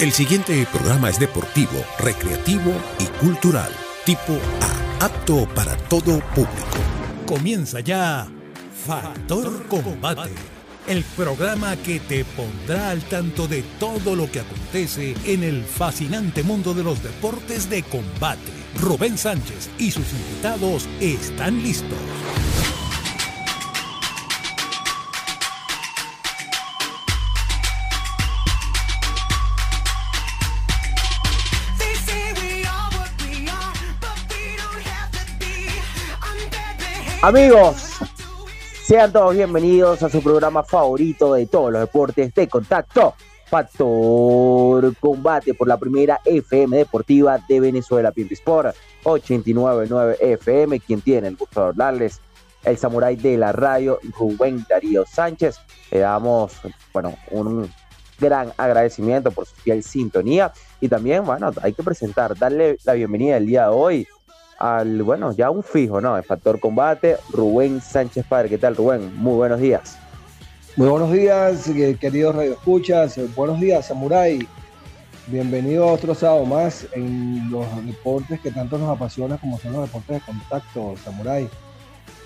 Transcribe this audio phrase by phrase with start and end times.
[0.00, 3.70] El siguiente programa es deportivo, recreativo y cultural,
[4.04, 6.78] tipo A, apto para todo público.
[7.26, 8.26] Comienza ya
[8.84, 10.32] Factor Combate,
[10.88, 16.42] el programa que te pondrá al tanto de todo lo que acontece en el fascinante
[16.42, 18.52] mundo de los deportes de combate.
[18.80, 21.98] Rubén Sánchez y sus invitados están listos.
[37.24, 37.76] Amigos,
[38.82, 43.14] sean todos bienvenidos a su programa favorito de todos los deportes de contacto,
[43.48, 51.28] Factor Combate por la primera FM deportiva de Venezuela, Pimpi Sport 899 FM, quien tiene
[51.28, 52.20] el gusto de hablarles,
[52.62, 55.56] el samurái de la radio, Rubén Darío Sánchez.
[55.92, 56.52] Le damos,
[56.92, 57.72] bueno, un
[58.20, 63.38] gran agradecimiento por su fiel sintonía y también, bueno, hay que presentar, darle la bienvenida
[63.38, 64.08] el día de hoy
[64.64, 66.16] al, bueno, ya un fijo, ¿no?
[66.16, 68.48] El factor combate, Rubén Sánchez Padre.
[68.48, 69.14] ¿Qué tal, Rubén?
[69.16, 69.98] Muy buenos días.
[70.76, 73.20] Muy buenos días, queridos radioescuchas.
[73.36, 74.38] Buenos días, Samurai.
[75.26, 79.82] Bienvenido a otro sábado más en los deportes que tanto nos apasionan como son los
[79.82, 81.46] deportes de contacto, Samurai.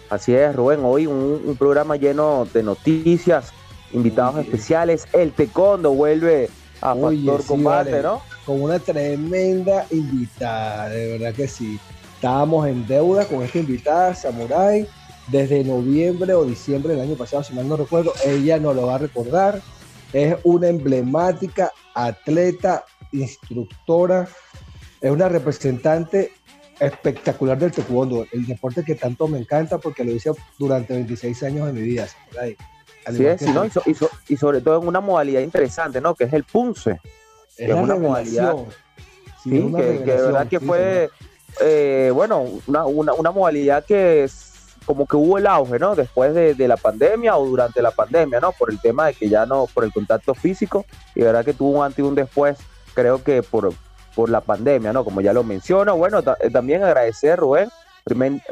[0.08, 0.80] Así es, Rubén.
[0.84, 3.50] Hoy un, programa lleno de noticias,
[3.92, 5.08] invitados especiales.
[5.12, 6.48] El Tecondo vuelve
[6.82, 8.22] a Factor Combate, ¿no?
[8.46, 11.80] Con una tremenda invitada, de verdad que sí.
[12.18, 14.88] Estábamos en deuda con esta invitada, Samurai,
[15.28, 18.12] desde noviembre o diciembre del año pasado, si mal no recuerdo.
[18.26, 19.62] Ella nos lo va a recordar.
[20.12, 24.26] Es una emblemática atleta, instructora,
[25.00, 26.32] es una representante
[26.80, 31.68] espectacular del taekwondo, el deporte que tanto me encanta porque lo hice durante 26 años
[31.68, 32.08] de mi vida.
[32.08, 32.56] Samurai.
[33.06, 33.42] Así es,
[34.28, 36.16] y, sobre todo en una modalidad interesante, ¿no?
[36.16, 36.98] Que es el punce.
[37.56, 38.56] Es, una modalidad.
[39.44, 41.10] Sí, que, de verdad que fue
[41.60, 44.48] eh, bueno, una, una, modalidad que es
[44.84, 45.94] como que hubo el auge, ¿no?
[45.94, 48.52] Después de, la pandemia o durante la pandemia, ¿no?
[48.52, 51.78] Por el tema de que ya no, por el contacto físico, y verdad que tuvo
[51.78, 52.58] un antes y un después,
[52.94, 53.72] creo que por,
[54.14, 55.04] por la pandemia, ¿no?
[55.04, 57.68] Como ya lo menciono, bueno, eh, también agradecer, Rubén,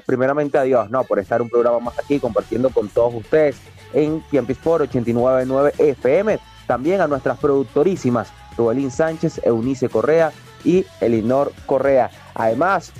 [0.04, 1.04] primeramente a Dios, ¿no?
[1.04, 3.56] Por estar un programa más aquí compartiendo con todos ustedes
[3.94, 10.32] en Tiempo Sport 899 FM, también a nuestras productorísimas, Rubelín Sánchez, Eunice Correa
[10.64, 12.10] y Elinor Correa.
[12.36, 12.92] Además,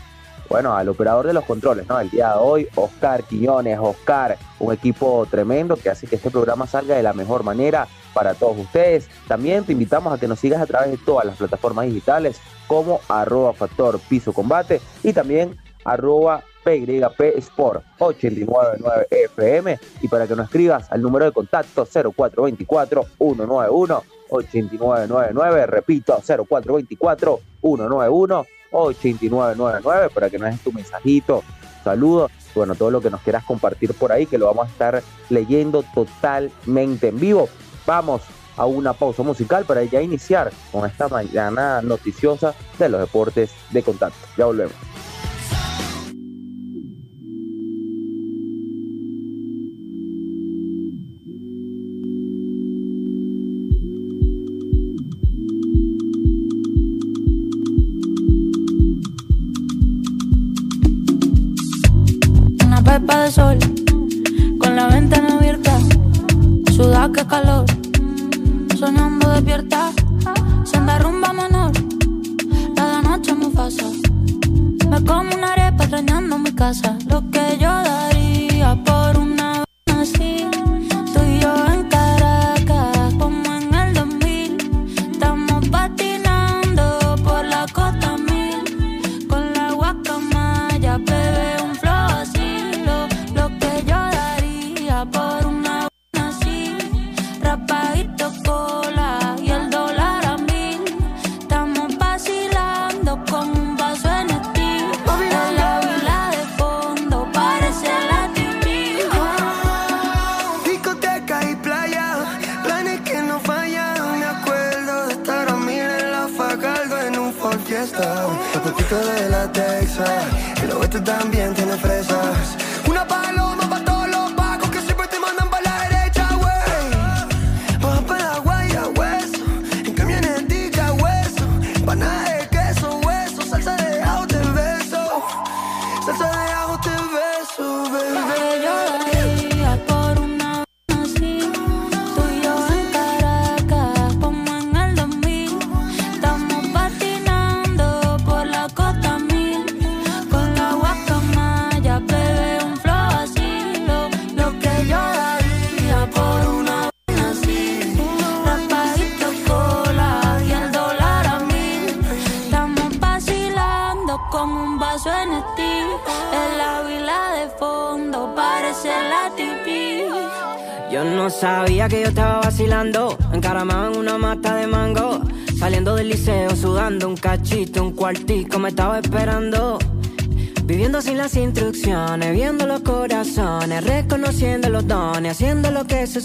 [0.48, 1.98] bueno, al operador de los controles, ¿no?
[2.00, 6.66] El día de hoy, Oscar Quiñones, Oscar, un equipo tremendo que hace que este programa
[6.66, 9.08] salga de la mejor manera para todos ustedes.
[9.28, 13.00] También te invitamos a que nos sigas a través de todas las plataformas digitales como
[13.08, 20.47] arroba factor piso combate y también arroba PYP Sport 899 FM y para que nos
[20.47, 30.50] escribas al número de contacto 0424 191 8999, repito, 0424 191 8999 para que nos
[30.50, 31.43] des tu mensajito,
[31.84, 35.03] saludo, bueno, todo lo que nos quieras compartir por ahí, que lo vamos a estar
[35.28, 37.49] leyendo totalmente en vivo.
[37.87, 38.22] Vamos
[38.56, 43.82] a una pausa musical para ya iniciar con esta mañana noticiosa de los deportes de
[43.82, 44.19] contacto.
[44.37, 44.85] Ya volvemos.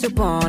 [0.01, 0.40] Supone.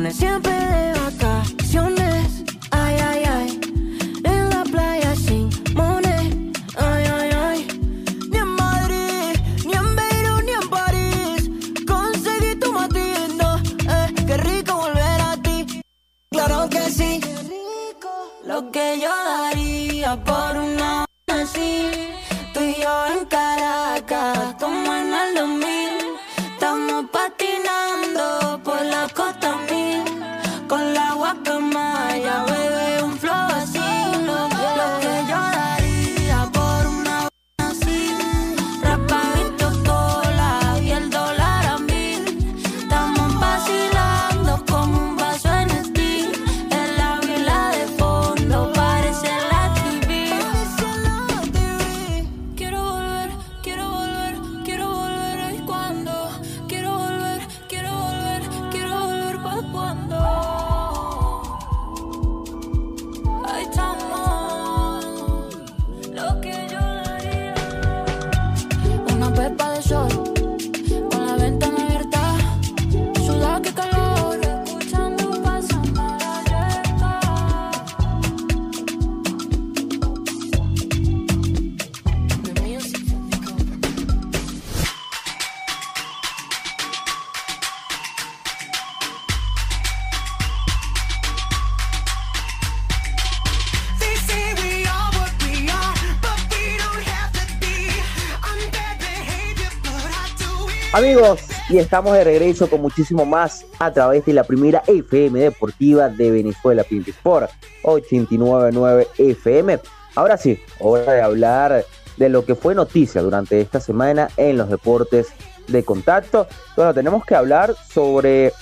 [101.03, 106.07] Amigos, y estamos de regreso con muchísimo más a través de la primera FM deportiva
[106.07, 107.51] de Venezuela, Pimp Sport
[107.83, 109.81] 899 FM.
[110.15, 111.83] Ahora sí, hora de hablar
[112.15, 115.27] de lo que fue noticia durante esta semana en los deportes
[115.67, 116.47] de contacto.
[116.77, 118.53] Bueno, tenemos que hablar sobre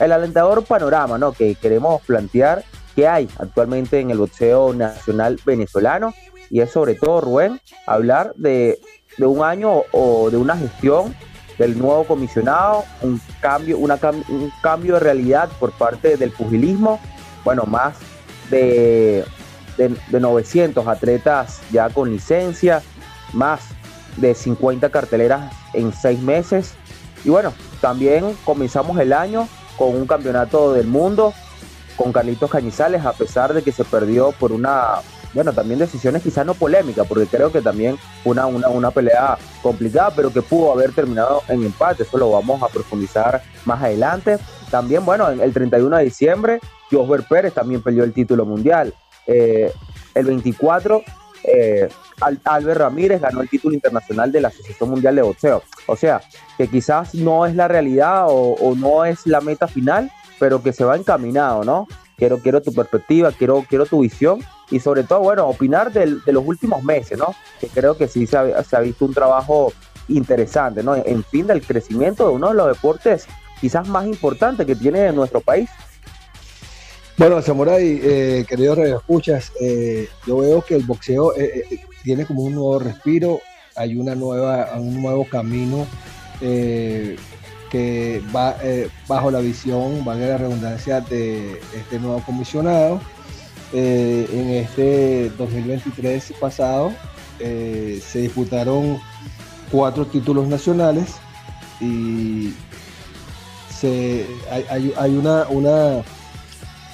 [0.00, 1.30] el alentador panorama ¿no?
[1.30, 2.64] que queremos plantear
[2.96, 6.14] que hay actualmente en el boxeo nacional venezolano
[6.50, 8.80] y es sobre todo, Rubén, hablar de,
[9.18, 11.14] de un año o de una gestión
[11.60, 13.98] del nuevo comisionado, un cambio, una
[14.28, 16.98] un cambio de realidad por parte del pugilismo,
[17.44, 17.98] bueno, más
[18.48, 19.26] de,
[19.76, 22.80] de, de 900 atletas ya con licencia,
[23.34, 23.60] más
[24.16, 26.72] de 50 carteleras en seis meses.
[27.26, 27.52] Y bueno,
[27.82, 29.46] también comenzamos el año
[29.76, 31.34] con un campeonato del mundo
[31.94, 36.44] con Carlitos Cañizales, a pesar de que se perdió por una, bueno, también decisiones quizás
[36.44, 40.92] no polémicas, porque creo que también una, una, una pelea complicada, pero que pudo haber
[40.92, 42.02] terminado en empate.
[42.02, 44.38] Eso lo vamos a profundizar más adelante.
[44.70, 46.60] También, bueno, el 31 de diciembre,
[46.90, 48.92] Josber Pérez también perdió el título mundial.
[49.26, 49.72] Eh,
[50.14, 51.02] el 24,
[51.44, 51.88] eh,
[52.20, 55.62] Al- Albert Ramírez ganó el título internacional de la Asociación Mundial de Boxeo.
[55.86, 56.20] O sea,
[56.58, 60.72] que quizás no es la realidad o, o no es la meta final, pero que
[60.72, 61.86] se va encaminado, ¿no?
[62.16, 64.40] Quiero, quiero tu perspectiva, quiero, quiero tu visión
[64.70, 67.34] y sobre todo, bueno, opinar del- de los últimos meses, ¿no?
[67.60, 69.72] Que creo que sí se ha, se ha visto un trabajo
[70.08, 70.96] interesante, ¿no?
[70.96, 73.26] En fin, del crecimiento de uno de los deportes
[73.60, 75.68] quizás más importantes que tiene nuestro país.
[77.18, 82.42] Bueno, Samurai, eh, queridos radioescuchas, eh, yo veo que el boxeo eh, eh, tiene como
[82.44, 83.40] un nuevo respiro,
[83.76, 85.86] hay una nueva, un nuevo camino
[86.40, 88.56] que va
[89.06, 93.00] bajo la visión, valga la redundancia, de este nuevo comisionado.
[93.72, 96.92] Eh, en este 2023 pasado
[97.38, 98.98] eh, se disputaron
[99.70, 101.14] cuatro títulos nacionales
[101.80, 102.52] y
[103.72, 106.02] se, hay, hay- una, una,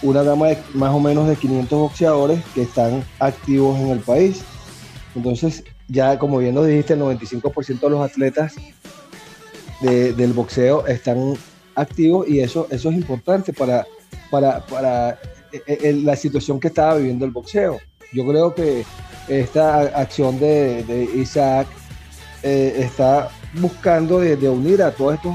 [0.02, 4.42] una gama de más o menos de 500 boxeadores que están activos en el país.
[5.14, 8.54] Entonces, ya como bien lo dijiste, el 95% de los atletas
[9.80, 11.34] de- del boxeo están
[11.74, 13.86] activos y eso, eso es importante para,
[14.30, 15.18] para, para
[16.02, 17.78] la situación que estaba viviendo el boxeo.
[18.12, 18.84] Yo creo que
[19.28, 21.66] esta acción de, Isaac
[22.42, 25.34] eh, está buscando de, unir a todos estos,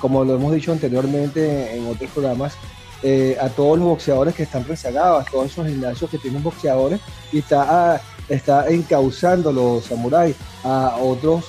[0.00, 2.54] como lo hemos dicho anteriormente en otros programas,
[3.02, 7.00] eh, a todos los boxeadores que están rezagados, a todos esos gimnasios que tienen boxeadores
[7.32, 11.44] y está, a- está encauzando los samuráis a otros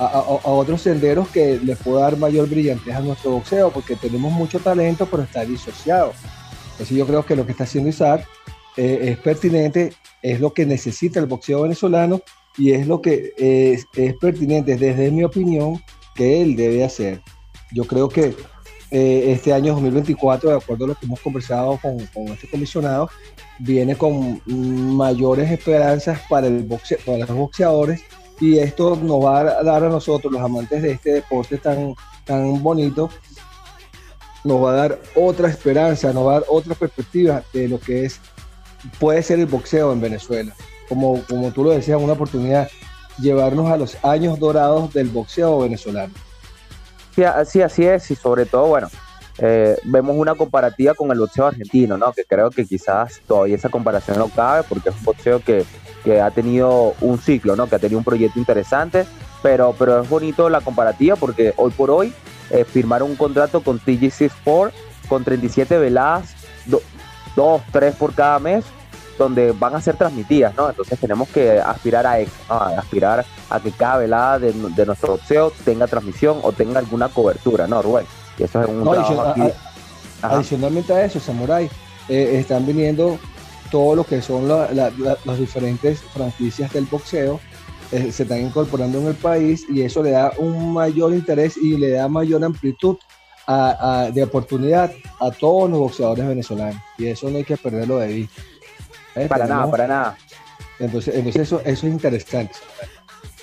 [0.00, 4.30] a- a otros senderos que les pueda dar mayor brillantez a nuestro boxeo, porque tenemos
[4.30, 6.12] mucho talento, pero está disociado.
[6.78, 8.24] Entonces yo creo que lo que está haciendo Isaac
[8.76, 9.92] eh, es pertinente,
[10.22, 12.20] es lo que necesita el boxeo venezolano
[12.56, 13.84] y es lo que es,
[14.20, 15.80] pertinente desde mi opinión
[16.14, 17.20] que él debe hacer.
[17.72, 18.34] Yo creo que
[18.90, 23.10] eh, este año 2024, de acuerdo a lo que hemos conversado con, con este comisionado,
[23.58, 28.00] viene con mayores esperanzas para, el boxe- para los boxeadores
[28.40, 31.94] y esto nos va a dar a nosotros, los amantes de este deporte tan,
[32.24, 33.10] tan bonito,
[34.44, 38.04] nos va a dar otra esperanza, nos va a dar otra perspectiva de lo que
[38.04, 38.20] es,
[38.98, 40.54] puede ser el boxeo en Venezuela.
[40.88, 42.68] Como, como tú lo decías, una oportunidad,
[43.18, 46.14] llevarnos a los años dorados del boxeo venezolano.
[47.14, 47.24] Sí,
[47.60, 48.88] así, es, y sobre todo, bueno,
[49.38, 52.12] eh, vemos una comparativa con el boxeo argentino, ¿no?
[52.12, 55.64] Que creo que quizás todavía esa comparación no cabe, porque es un boxeo que,
[56.04, 57.66] que ha tenido un ciclo, ¿no?
[57.66, 59.04] Que ha tenido un proyecto interesante,
[59.42, 62.12] pero, pero es bonito la comparativa porque hoy por hoy
[62.50, 64.74] eh, firmaron un contrato con TGC Sport
[65.08, 66.34] con 37 veladas,
[66.66, 66.82] do-
[67.36, 68.64] dos, tres por cada mes,
[69.18, 70.68] donde van a ser transmitidas, ¿no?
[70.68, 72.54] Entonces tenemos que aspirar a eso, ¿no?
[72.56, 77.08] A aspirar a que cada velada de, de nuestro boxeo tenga transmisión o tenga alguna
[77.08, 78.06] cobertura, ¿no, Rubén?
[78.38, 79.40] Y eso es un No, trabajo adicion- aquí.
[79.40, 80.36] a- Ajá.
[80.36, 81.70] Adicionalmente a eso, Samurai,
[82.08, 83.18] eh, están viniendo
[83.70, 87.40] todo lo que son la- la- la- las diferentes franquicias del boxeo,
[87.92, 91.76] eh, se están incorporando en el país y eso le da un mayor interés y
[91.76, 92.96] le da mayor amplitud
[93.46, 96.80] a- a- de oportunidad a todos los boxeadores venezolanos.
[96.98, 98.42] Y eso no hay que perderlo de vista.
[99.14, 99.26] ¿Eh?
[99.26, 100.18] Para nada, para nada.
[100.78, 102.54] Entonces, entonces eso, eso es interesante.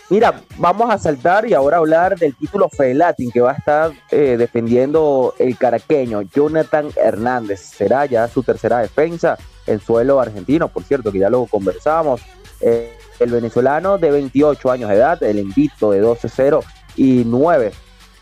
[0.07, 4.35] Mira, vamos a saltar y ahora hablar del título Felatin que va a estar eh,
[4.37, 7.61] defendiendo el caraqueño Jonathan Hernández.
[7.61, 9.35] Será ya su tercera defensa
[9.65, 12.21] en suelo argentino, por cierto, que ya lo conversamos.
[12.61, 16.63] Eh, el venezolano de 28 años de edad, el invicto de 12-0
[16.95, 17.71] y 9,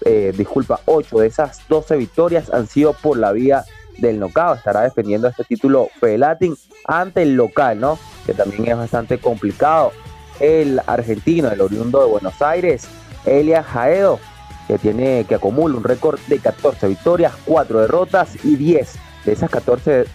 [0.06, 3.64] eh, disculpa, 8 de esas 12 victorias han sido por la vía
[3.98, 4.58] del knockout.
[4.58, 7.98] Estará defendiendo este título Felatin ante el local, ¿no?
[8.26, 9.92] Que también es bastante complicado
[10.40, 12.88] el argentino, el oriundo de Buenos Aires,
[13.26, 14.20] Elias Jaedo,
[14.68, 18.96] que tiene que acumula un récord de 14 victorias, 4 derrotas y 10
[19.26, 20.06] de esas 14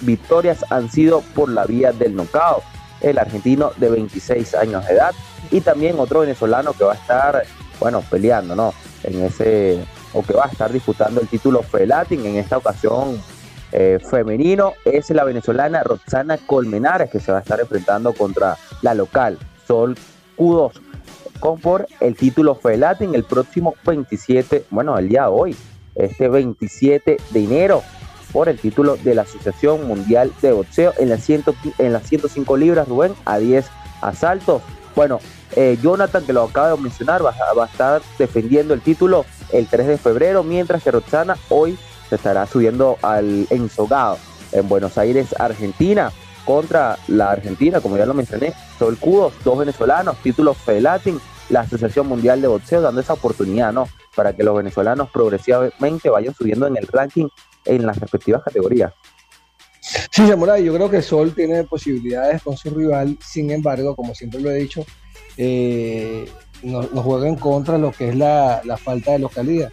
[0.00, 2.62] victorias han sido por la vía del knockout.
[3.00, 5.14] El argentino de 26 años de edad
[5.50, 7.42] y también otro venezolano que va a estar,
[7.78, 8.74] bueno, peleando, ¿no?
[9.04, 13.20] En ese, o que va a estar disputando el título Felatin en esta ocasión
[13.70, 18.94] eh, femenino es la venezolana Roxana Colmenares que se va a estar enfrentando contra la
[18.94, 19.94] local Sol
[20.38, 20.80] Q2
[21.38, 25.56] con por el título Felatin el próximo 27, bueno, el día de hoy,
[25.94, 27.82] este 27 de enero
[28.32, 31.44] por el título de la Asociación Mundial de Boxeo en las, 100
[31.78, 33.66] en las 105 libras, Rubén, a 10
[34.00, 34.62] asaltos.
[34.94, 35.20] Bueno,
[35.56, 39.86] eh, Jonathan, que lo acaba de mencionar, va a estar defendiendo el título el 3
[39.86, 44.18] de febrero, mientras que Roxana hoy se estará subiendo al ensogado
[44.52, 46.10] en Buenos Aires, Argentina,
[46.44, 51.20] contra la Argentina, como ya lo mencioné, Sol Cudos, dos venezolanos, título Felatin,
[51.50, 53.88] la Asociación Mundial de Boxeo, dando esa oportunidad, ¿no?
[54.14, 57.28] Para que los venezolanos progresivamente vayan subiendo en el ranking
[57.68, 58.92] en las respectivas categorías.
[60.10, 64.40] Sí, Samurai, yo creo que Sol tiene posibilidades con su rival, sin embargo, como siempre
[64.40, 64.84] lo he dicho,
[65.36, 66.28] eh,
[66.62, 69.72] nos, juega en contra lo que es la, la falta de localidad.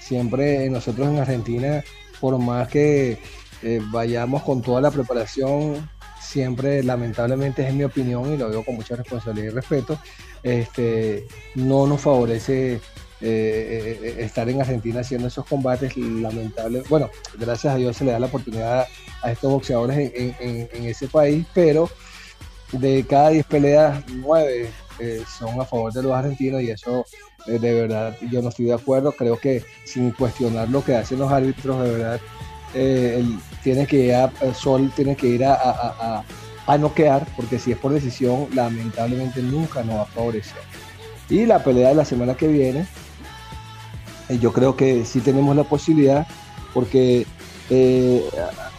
[0.00, 1.82] Siempre nosotros en Argentina,
[2.20, 3.18] por más que
[3.62, 5.88] eh, vayamos con toda la preparación,
[6.20, 9.98] siempre, lamentablemente, es mi opinión y lo digo con mucha responsabilidad y respeto,
[10.42, 12.80] este, no nos favorece
[13.20, 16.88] eh, eh, estar en Argentina haciendo esos combates lamentables.
[16.88, 18.86] Bueno, gracias a Dios se le da la oportunidad
[19.22, 21.88] a estos boxeadores en, en- ese país, pero
[22.72, 24.70] de cada 10 peleas, 9
[25.38, 27.04] son a favor de los argentinos y eso
[27.46, 29.12] eh, de verdad yo no estoy de acuerdo.
[29.12, 32.20] Creo que sin cuestionar lo que hacen los árbitros, de verdad,
[32.74, 33.24] eh,
[33.62, 36.24] tiene que ir a, Sol tiene que ir a, a, a-
[36.66, 40.60] a- noquear, porque si es por decisión, lamentablemente nunca nos va a favorecer.
[41.28, 42.86] Y la pelea de la semana que viene, eh,
[44.28, 46.26] yo creo que sí tenemos la posibilidad,
[46.72, 47.26] porque
[47.70, 48.24] eh,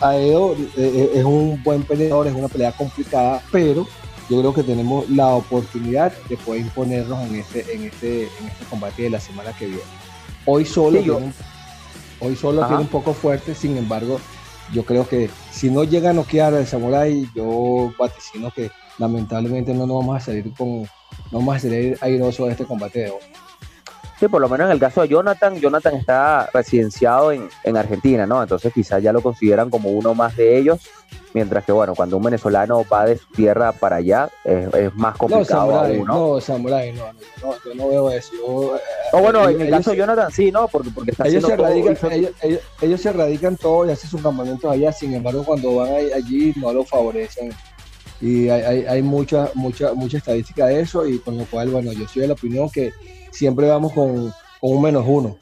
[0.01, 3.87] Aedo eh, eh, es un buen peleador, es una pelea complicada, pero
[4.29, 8.65] yo creo que tenemos la oportunidad de poder imponernos en este, en este, en este
[8.69, 9.81] combate de la semana que viene.
[10.45, 11.33] Hoy solo, Sí, yo- tiene,
[12.19, 12.69] hoy solo Ajá.
[12.69, 14.19] tiene un poco fuerte, sin embargo,
[14.73, 19.85] yo creo que si no llega a noquear al Samurai, yo vaticino que lamentablemente no
[19.85, 20.87] nos vamos a salir con, no
[21.39, 23.19] vamos a salir airosos de este combate de hoy.
[24.19, 28.25] Sí, por lo menos en el caso de Jonathan, Jonathan está residenciado en, en Argentina,
[28.25, 28.41] ¿no?
[28.41, 30.79] Entonces quizás ya lo consideran como uno más de ellos,
[31.33, 35.15] mientras que, bueno, cuando un venezolano va de su tierra para allá, es, es más
[35.15, 36.13] No, complicado Samurai, aún, ¿no?
[36.35, 38.31] no, Samurai, no, no, no, yo no veo eso.
[38.37, 38.79] Yo, eh,
[39.11, 40.69] O bueno, en el caso de Jonathan sí, ¿no?
[40.69, 43.91] Porque, porque está ellos haciendo se, todo, radican, ellos, ellos- ellos se radican todo y
[43.91, 47.51] hacen sus campamentos allá, sin embargo, cuando van allí no lo favorecen
[48.21, 51.91] y hay, hay, hay mucha, mucha, mucha estadística de eso y con lo cual, bueno,
[51.91, 52.93] yo soy de la opinión que
[53.35, 55.37] siempre vamos con, con un menos uno.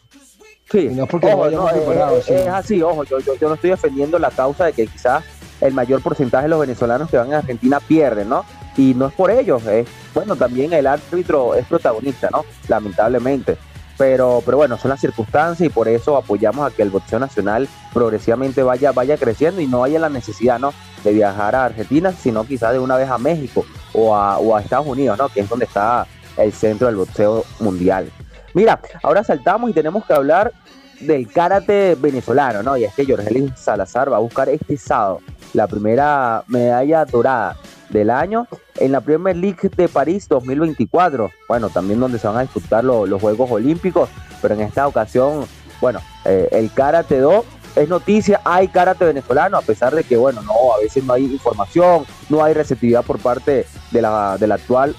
[0.71, 2.33] Sí, Y no es porque ojo, no es, sí.
[2.33, 5.23] es así, ojo, yo, yo, yo no estoy defendiendo la causa de que quizás
[5.61, 8.43] el mayor porcentaje de los venezolanos que van a Argentina pierden, ¿no?
[8.75, 12.43] Y no es por ellos, es, bueno, también el árbitro es protagonista, ¿no?
[12.67, 13.57] Lamentablemente.
[13.95, 17.69] Pero, pero bueno, son las circunstancias y por eso apoyamos a que el boxeo nacional
[17.93, 20.73] progresivamente vaya, vaya creciendo y no haya la necesidad, ¿no?
[21.03, 24.61] De viajar a Argentina, sino quizás de una vez a México o a, o a
[24.61, 25.29] Estados Unidos, ¿no?
[25.29, 28.11] Que es donde está el centro del boxeo mundial.
[28.53, 30.51] Mira, ahora saltamos y tenemos que hablar
[30.99, 32.77] del karate venezolano, ¿no?
[32.77, 35.19] Y es que Jorgelis Salazar va a buscar este sábado
[35.53, 37.57] la primera medalla dorada
[37.89, 38.47] del año
[38.77, 41.29] en la Premier League de París 2024.
[41.47, 44.09] Bueno, también donde se van a disputar lo- los Juegos Olímpicos,
[44.41, 45.45] pero en esta ocasión,
[45.81, 47.43] bueno, eh, el karate do
[47.75, 51.25] es noticia, hay karate venezolano, a pesar de que, bueno, no, a veces no hay
[51.25, 54.95] información, no hay receptividad por parte de la, de la actual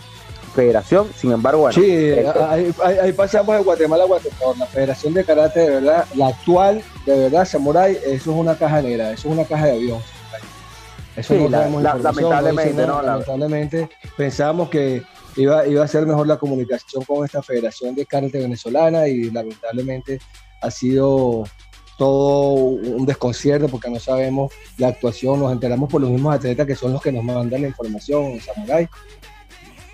[0.54, 1.08] federación.
[1.16, 4.54] Sin embargo, bueno, sí, el- ahí, ahí- ahí pasamos de Guatemala a Guatemala.
[4.58, 8.80] La Federación de Karate, de verdad, la actual, de verdad, Samurai, eso es una caja
[8.82, 9.98] negra, eso es una caja de avión.
[11.16, 15.02] Eso Sí, no la- la- lamentablemente, nada, no, la- lamentablemente pensábamos que
[15.36, 20.18] iba, iba a ser mejor la comunicación con esta Federación de Karate venezolana y lamentablemente
[20.60, 21.44] ha sido
[21.96, 26.74] todo un desconcierto porque no sabemos la actuación, nos enteramos por los mismos atletas que
[26.74, 28.88] son los que nos mandan la información, Samurai.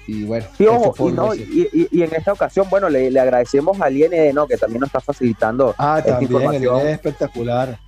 [0.06, 3.96] Y bueno, Sí, ojo, y, no, y, en esta ocasión, bueno, le, le agradecemos al
[3.96, 4.46] IND, ¿no?
[4.48, 6.76] Que también nos está facilitando Ah, esta también, el información.
[6.80, 7.78] INE es espectacular.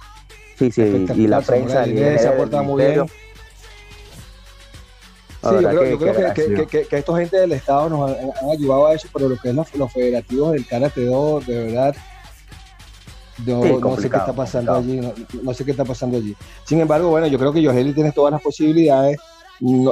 [0.58, 3.06] Sí, sí, y la prensa el INE se ha IND, portado muy bien.
[5.42, 8.50] Sí, yo creo, que- yo creo que que, estos gente del Estado nos han, han
[8.50, 11.96] ayudado a eso, pero lo que es los, los federativos del Karate Do, de verdad,
[13.44, 16.36] no, Sí, no sé qué está pasando allí, no, no sé qué está pasando allí.
[16.64, 19.18] Sin embargo, bueno, yo creo que Yogeli tiene todas las posibilidades.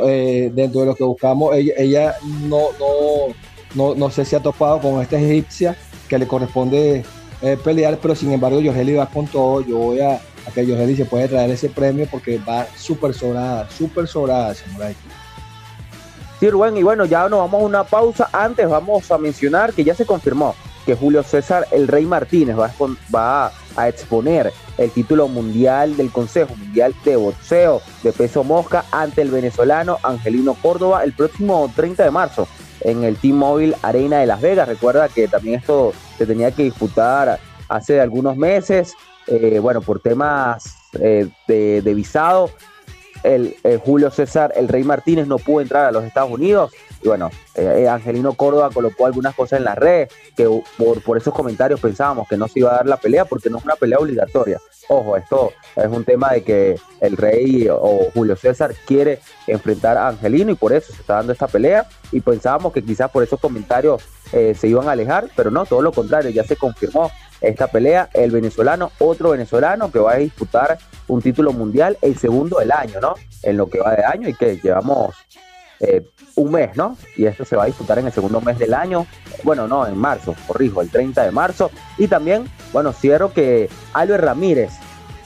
[0.04, 2.14] Eh, dentro de lo que buscamos, ella, ella
[2.48, 3.34] no, no,
[3.74, 5.76] no, no sé si ha topado con esta egipcia
[6.08, 7.04] que le corresponde
[7.40, 9.60] eh, pelear, pero sin embargo, Yogeli va con todo.
[9.60, 13.70] Yo voy a, a que Yogeli se puede traer ese premio porque va súper sobrada,
[13.70, 14.96] súper sobrada, Samurai.
[16.40, 18.28] Sí, Rubén, y bueno, ya nos vamos a una pausa.
[18.32, 20.54] Antes vamos a mencionar que ya se confirmó
[20.90, 26.92] que Julio César El Rey Martínez va a, exponer el título mundial del Consejo Mundial
[27.04, 32.48] de Boxeo de peso mosca ante el venezolano Angelino Córdoba el próximo 30 de marzo
[32.80, 34.66] en el T-Mobile Arena de Las Vegas.
[34.66, 38.94] Recuerda que también esto se tenía que disputar hace algunos meses,
[39.28, 42.50] eh, bueno, por temas eh, de, visado
[43.22, 46.72] el, eh, Julio César, el Rey Martínez, no pudo entrar a los Estados Unidos.
[47.02, 51.32] Y bueno, eh, Angelino Córdoba colocó algunas cosas en las redes que por, por esos
[51.32, 53.98] comentarios pensábamos que no se iba a dar la pelea porque no es una pelea
[53.98, 54.58] obligatoria.
[54.88, 60.08] Ojo, esto es un tema de que el Rey o Julio César quiere enfrentar a
[60.08, 61.86] Angelino y por eso se está dando esta pelea.
[62.10, 65.80] Y pensábamos que quizás por esos comentarios eh, se iban a alejar, pero no, todo
[65.80, 67.10] lo contrario, ya se confirmó
[67.40, 68.10] esta pelea.
[68.12, 73.00] El venezolano, otro venezolano que va a disputar un título mundial, el segundo del año,
[73.00, 73.14] ¿no?
[73.44, 75.14] En lo que va de año y que llevamos
[75.80, 76.04] eh,
[76.36, 76.96] un mes, ¿no?
[77.16, 79.06] Y esto se va a disputar en el segundo mes del año.
[79.42, 81.70] Bueno, no, en marzo, corrijo, el 30 de marzo.
[81.96, 84.72] Y también, bueno, cierro que Albert Ramírez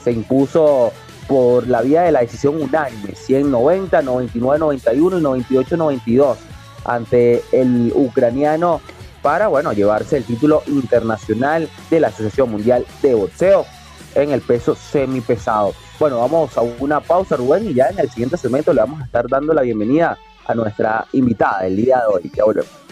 [0.02, 0.92] se impuso
[1.26, 6.38] por la vía de la decisión unánime, 190, 99, 91 y 98, 92
[6.84, 8.80] ante el ucraniano
[9.22, 13.64] para, bueno, llevarse el título internacional de la Asociación Mundial de Boxeo
[14.14, 15.72] en el peso semipesado.
[15.98, 19.04] Bueno, vamos a una pausa, Rubén, y ya en el siguiente segmento le vamos a
[19.06, 22.30] estar dando la bienvenida a nuestra invitada del día de hoy.
[22.34, 22.83] Ya.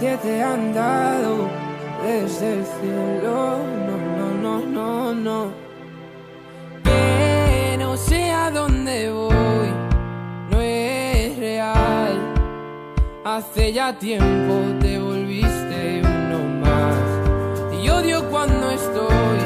[0.00, 1.48] Que te han dado
[2.04, 3.58] desde el cielo.
[3.86, 5.52] No, no, no, no, no.
[6.84, 9.70] Que no sé a dónde voy,
[10.50, 12.34] no es real.
[13.24, 17.82] Hace ya tiempo te volviste uno más.
[17.82, 19.38] Y odio cuando estoy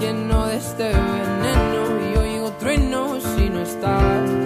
[0.00, 1.82] lleno de este veneno
[2.12, 4.45] y oigo truenos si no estás.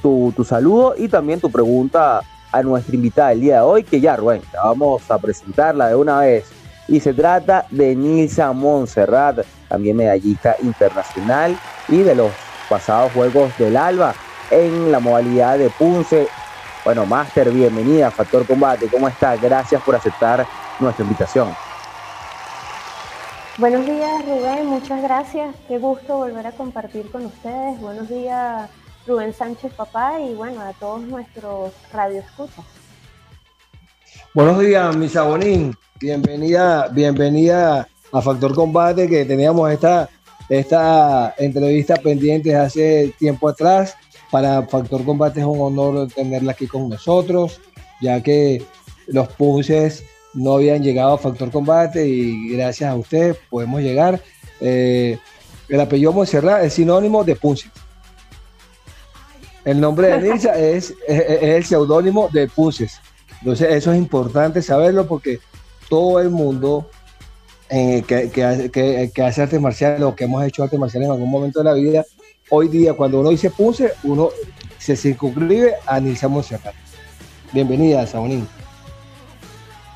[0.00, 4.00] tu, tu saludo y también tu pregunta a nuestra invitada del día de hoy, que
[4.00, 6.44] ya, Rubén, vamos a presentarla de una vez.
[6.86, 12.30] Y se trata de Nilsa Montserrat, también medallista internacional y de los
[12.68, 14.14] pasados Juegos del Alba
[14.50, 16.28] en la modalidad de Punce.
[16.84, 18.88] Bueno, Master, bienvenida Factor Combate.
[18.88, 19.36] ¿Cómo está?
[19.36, 20.46] Gracias por aceptar
[20.80, 21.54] nuestra invitación.
[23.62, 24.66] Buenos días, Rubén.
[24.66, 25.54] Muchas gracias.
[25.68, 27.80] Qué gusto volver a compartir con ustedes.
[27.80, 28.68] Buenos días,
[29.06, 32.64] Rubén Sánchez, papá, y bueno, a todos nuestros radioescuchas.
[34.34, 35.76] Buenos días, mi Sabonín.
[36.00, 40.08] Bienvenida, bienvenida a Factor Combate, que teníamos esta,
[40.48, 43.94] esta entrevista pendiente hace tiempo atrás.
[44.32, 47.60] Para Factor Combate es un honor tenerla aquí con nosotros,
[48.00, 48.60] ya que
[49.06, 50.02] los punces
[50.34, 54.20] no habían llegado a Factor Combate y gracias a usted podemos llegar.
[54.60, 55.18] Eh,
[55.68, 57.70] el apellido Monserrat es sinónimo de punce.
[59.64, 63.00] El nombre de Nilsa es, es, es el seudónimo de punces.
[63.40, 65.40] Entonces eso es importante saberlo porque
[65.88, 66.88] todo el mundo
[67.68, 71.06] eh, que, que hace- que- que hace artes marciales o que hemos hecho artes marciales
[71.06, 72.04] en algún momento de la vida,
[72.50, 74.30] hoy día cuando uno dice Punce, uno
[74.78, 76.74] se circunscribe a Nilsa Monserrat.
[77.52, 78.46] Bienvenida, Sabonín.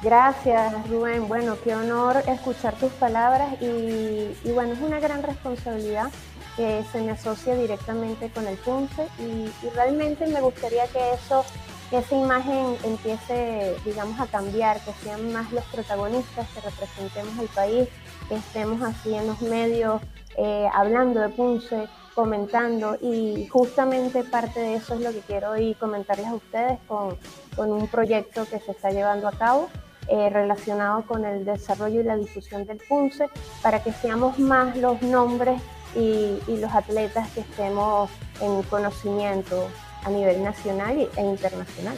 [0.03, 1.27] Gracias, Rubén.
[1.27, 6.11] Bueno, qué honor escuchar tus palabras y, bueno, es una gran responsabilidad
[6.55, 11.47] que se me asocia directamente con el PUNCE y, realmente me gustaría que eso,
[11.89, 17.49] que esa imagen empiece, digamos, a cambiar, que sean más los protagonistas, que representemos al
[17.49, 17.89] país,
[18.29, 20.03] que estemos así en los medios
[20.37, 25.75] eh, hablando de Punce, comentando y justamente parte de eso es lo que quiero hoy
[25.75, 27.17] comentarles a ustedes con
[27.57, 29.69] un proyecto que se está llevando a cabo
[30.09, 33.29] eh, relacionado con el desarrollo y la difusión del PUNCE
[33.63, 35.61] para que seamos más los nombres
[35.95, 39.69] y, y los atletas que estemos en conocimiento
[40.05, 41.97] a nivel nacional e internacional.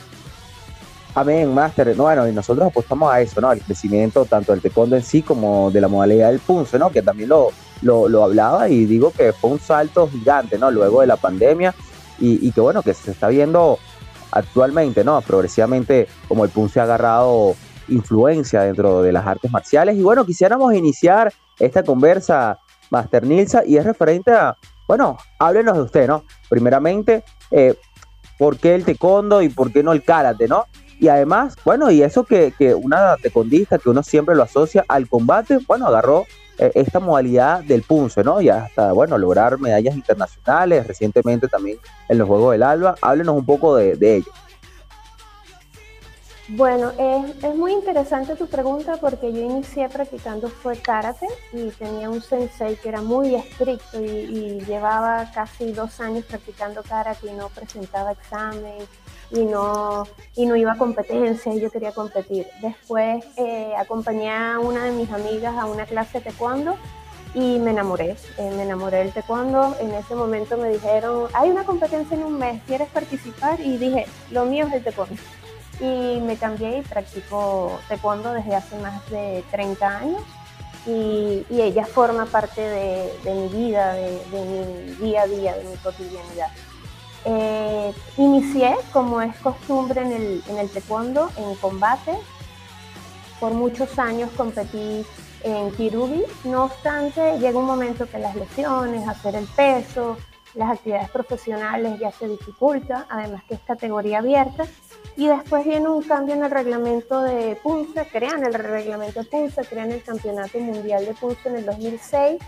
[1.14, 1.96] Amén, Master.
[1.96, 3.50] No, Bueno, y nosotros apostamos a eso, ¿no?
[3.50, 6.90] Al crecimiento tanto del taekwondo en sí como de la modalidad del punce, ¿no?
[6.90, 7.48] Que también lo,
[7.82, 10.70] lo, lo hablaba y digo que fue un salto gigante, ¿no?
[10.70, 11.74] Luego de la pandemia
[12.20, 13.78] y, y que bueno, que se está viendo
[14.30, 15.20] actualmente, ¿no?
[15.22, 17.56] Progresivamente como el punce ha agarrado
[17.88, 19.96] influencia dentro de las artes marciales.
[19.96, 22.58] Y bueno, quisiéramos iniciar esta conversa,
[22.90, 26.24] Master Nilsa, y es referente a, bueno, háblenos de usted, ¿no?
[26.48, 27.74] Primeramente, eh,
[28.38, 30.64] ¿por qué el taekwondo y por qué no el karate, ¿no?
[31.00, 35.08] Y además, bueno, y eso que, que una tecondista que uno siempre lo asocia al
[35.08, 36.24] combate, bueno, agarró
[36.58, 38.40] eh, esta modalidad del punce, ¿no?
[38.40, 42.96] Y hasta, bueno, lograr medallas internacionales, recientemente también en los Juegos del Alba.
[43.00, 44.32] Háblenos un poco de, de ello.
[46.50, 52.22] Bueno, es, muy interesante tu pregunta porque yo inicié practicando fue karate y tenía un
[52.22, 58.12] sensei que era muy estricto y, llevaba casi dos años practicando karate y no presentaba
[58.12, 58.78] examen
[59.30, 60.04] y no,
[60.36, 62.46] y no iba a competencia y yo quería competir.
[62.62, 66.76] Después eh, acompañé a una de mis amigas a una clase de taekwondo
[67.34, 69.76] y me enamoré, eh, me enamoré del taekwondo.
[69.80, 73.60] En ese momento me dijeron, hay una competencia en un mes, ¿quieres participar?
[73.60, 75.20] Y dije, lo mío es el taekwondo
[75.80, 80.22] y me cambié y practico taekwondo desde hace más de 30 años
[80.86, 85.64] y, y ella forma parte de, mi vida, de, de mi día a día, de
[85.64, 86.48] mi cotidianidad.
[87.24, 92.16] Eh, inicié, como es costumbre en el, en el taekwondo, en combate.
[93.40, 95.04] Por muchos años competí
[95.42, 100.16] en Kirubi, no obstante, llega un momento que las lesiones, hacer el peso,
[100.54, 104.64] las actividades profesionales ya se dificulta, además que es categoría abierta.
[105.18, 109.62] Y después viene un cambio en el reglamento de Punce, crean el reglamento de Punce,
[109.64, 112.40] crean el Campeonato Mundial de Punce en el 2006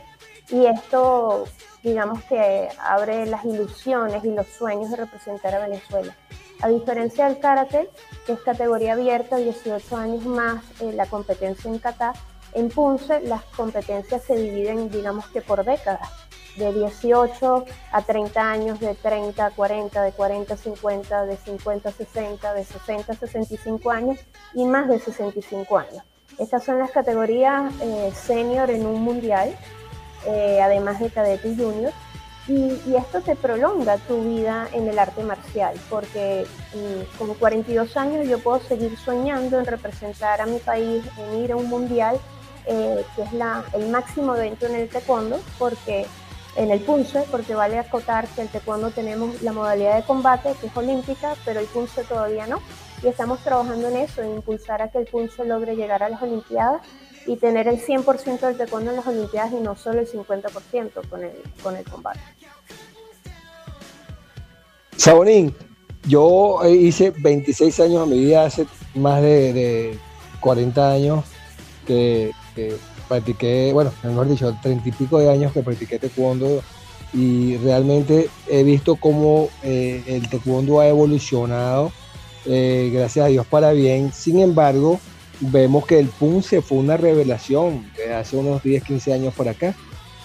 [0.50, 1.46] y esto,
[1.82, 6.16] digamos que abre las ilusiones y los sueños de representar a Venezuela.
[6.62, 7.90] A diferencia del karate,
[8.24, 12.12] que es categoría abierta, 18 años más eh, la competencia en kata,
[12.52, 16.08] en Punce las competencias se dividen, digamos que por décadas
[16.56, 21.88] de 18 a 30 años, de 30 a 40, de 40 a 50, de 50
[21.88, 24.18] a 60, de 60 a 65 años
[24.54, 26.02] y más de 65 años.
[26.38, 29.54] Estas son las categorías eh, senior en un mundial,
[30.26, 31.92] eh, además de cadete y junior.
[32.48, 37.96] Y, y, esto te prolonga tu vida en el arte marcial, porque mm, con 42
[37.96, 42.18] años yo puedo seguir soñando en representar a mi país, en ir a un mundial,
[42.66, 46.06] eh, que es la, el máximo evento en el taekwondo, porque
[46.56, 50.66] en el punce, porque vale acotar que el taekwondo tenemos la modalidad de combate, que
[50.66, 52.60] es olímpica, pero el punce todavía no.
[53.02, 56.20] Y estamos trabajando en eso, en impulsar a que el punce logre llegar a las
[56.20, 56.82] Olimpiadas
[57.26, 61.24] y tener el 100% del taekwondo en las Olimpiadas y no solo el 50% con
[61.24, 61.32] el,
[61.62, 62.20] con el combate.
[64.96, 65.54] Sabonín,
[66.06, 69.98] yo hice 26 años de mi vida, hace más de, de
[70.40, 71.24] 40 años
[71.86, 72.32] que
[73.10, 76.62] practiqué, bueno, mejor dicho, treinta y pico de años que practiqué taekwondo
[77.12, 81.90] y realmente he visto cómo eh, el taekwondo ha evolucionado,
[82.46, 84.12] eh, gracias a Dios para bien.
[84.12, 85.00] Sin embargo,
[85.40, 89.74] vemos que el Punce fue una revelación de hace unos 10, 15 años por acá.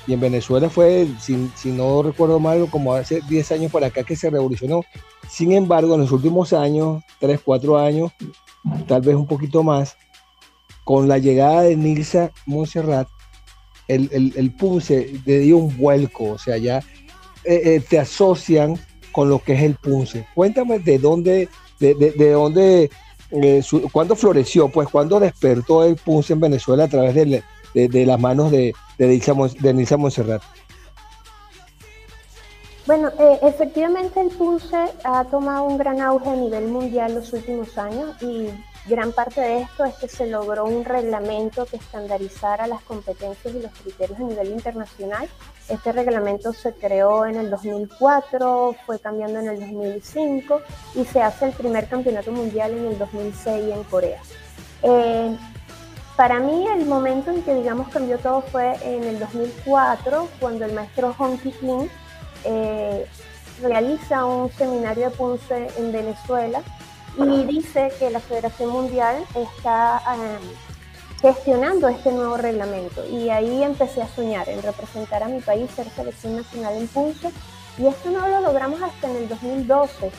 [0.08, 4.04] Y en Venezuela fue, si, si no recuerdo mal, como hace 10 años por acá
[4.04, 4.84] que se revolucionó.
[5.28, 8.12] Sin embargo, en los últimos años, 3, 4 años,
[8.88, 9.98] tal vez un poquito más,
[10.86, 13.10] con la llegada de Nilsa Montserrat,
[13.90, 16.78] el, el, el Punce le dio un vuelco, o sea, ya
[17.44, 18.80] eh, eh, te asocian
[19.12, 20.26] con lo que es el Punce.
[20.34, 22.90] Cuéntame de dónde, de, de, de dónde,
[23.32, 27.44] eh, cuándo floreció, pues cuándo despertó el Punce en Venezuela a través de,
[27.74, 30.42] de- las manos de, de Nilsa Montserrat.
[32.88, 37.76] Bueno, eh, efectivamente el Punce ha tomado un gran auge a nivel mundial los últimos
[37.80, 38.48] años y
[38.88, 43.60] gran parte de esto es que se logró un reglamento que estandarizara las competencias y
[43.60, 45.28] los criterios a nivel internacional.
[45.70, 50.62] Este reglamento se creó en el 2004, fue cambiando en el 2005
[50.96, 54.22] y se hace el primer campeonato mundial en el 2006 en Corea.
[54.84, 55.36] Eh,
[56.16, 60.74] para mí el momento en que digamos cambió todo fue en el 2004 cuando el
[60.74, 61.90] maestro Hong Ki Kim
[62.44, 63.06] eh,
[63.62, 66.62] realiza un seminario de Punce en Venezuela
[67.18, 70.38] y dice que la Federación Mundial está eh,
[71.22, 73.06] gestionando este nuevo reglamento.
[73.08, 77.32] Y ahí empecé a soñar en representar a mi país, ser selección nacional en Punce.
[77.78, 80.12] Y esto no lo logramos hasta en el 2012,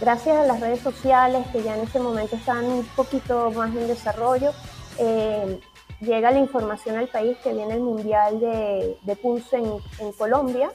[0.00, 3.86] gracias a las redes sociales que ya en ese momento estaban un poquito más en
[3.86, 4.52] desarrollo.
[4.98, 5.60] eh,
[6.00, 9.18] llega la información al país que viene el Mundial de, de
[9.52, 10.70] en, en Colombia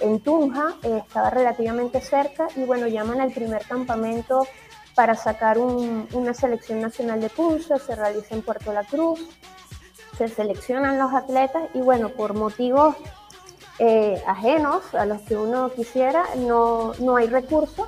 [0.00, 4.46] en Tunja, eh, estaba relativamente cerca y bueno, llaman al primer campamento
[4.96, 9.20] para sacar un- una selección nacional de Punce, se realiza en Puerto La Cruz,
[10.16, 12.96] se seleccionan los atletas y bueno, por motivos
[13.78, 17.86] eh, ajenos a los que uno quisiera, no, no hay recursos,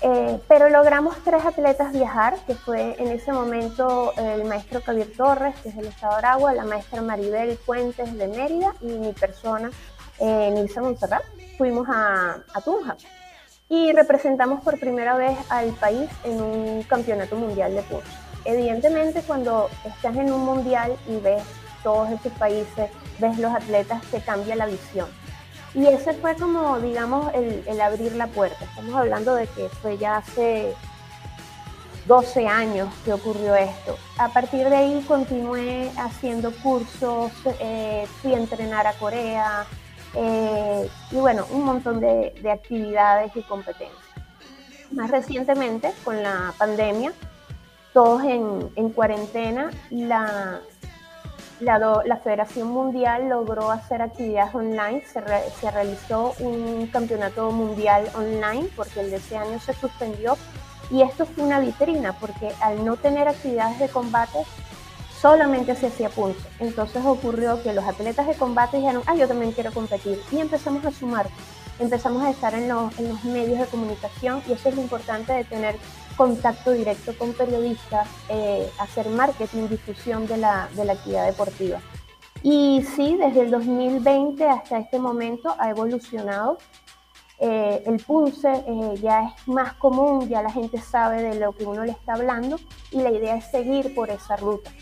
[0.00, 5.54] eh, pero logramos tres atletas viajar, que fue en ese momento el maestro Javier Torres,
[5.62, 9.70] que es del Estado de Aragua, la maestra Maribel Puentes de Mérida y mi persona,
[10.20, 11.22] eh, Nilsa Montserrat.
[11.58, 12.96] Fuimos a Tunja
[13.68, 18.04] y representamos por primera vez al país en un campeonato mundial de punch.
[18.44, 21.42] Evidentemente, cuando estás en un mundial y ves
[21.82, 25.08] todos esos países, ves los atletas, te cambia la visión.
[25.74, 28.64] Y ese fue como, digamos, el, el abrir la puerta.
[28.64, 30.74] Estamos hablando de que fue ya hace
[32.06, 33.98] 12 años que ocurrió esto.
[34.16, 39.66] A partir de ahí continué haciendo cursos, eh, fui a entrenar a Corea
[40.14, 43.98] eh, y bueno, un montón de, de actividades y competencias.
[44.90, 47.12] Más recientemente, con la pandemia,
[47.92, 50.60] todos en, en cuarentena, la,
[51.60, 59.10] la, Federación Mundial logró hacer actividades online, se realizó un campeonato mundial online porque el
[59.10, 60.36] de ese año se suspendió
[60.90, 64.38] y esto fue una vitrina porque al no tener actividades de combate
[65.20, 66.40] solamente se hacía punto.
[66.60, 70.84] Entonces ocurrió que los atletas de combate dijeron, ah, yo también quiero competir y empezamos
[70.84, 71.28] a sumar,
[71.78, 72.94] empezamos a estar en los,
[73.24, 75.76] medios de comunicación y eso es lo importante de tener
[76.16, 81.80] contacto directo con periodistas, eh, hacer marketing, difusión de la, de la actividad deportiva.
[82.42, 86.58] Y sí, desde el 2020 hasta este momento ha evolucionado.
[87.40, 91.64] Eh, el punce eh, ya es más común, ya la gente sabe de lo que
[91.64, 92.58] uno le está hablando
[92.90, 94.72] y la idea es seguir por esa ruta.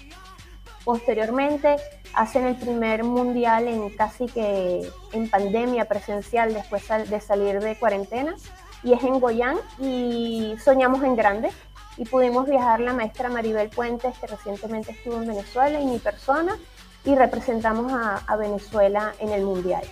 [0.87, 1.79] Posteriormente
[2.15, 8.37] hacen el primer mundial en casi que en pandemia presencial después de salir de cuarentena.
[8.85, 11.51] Y es en Goyán y soñamos en grande.
[11.97, 16.57] Y pudimos viajar la maestra Maribel Puentes que recientemente estuvo en Venezuela y mi persona
[17.05, 19.83] y representamos a, a Venezuela en el mundial.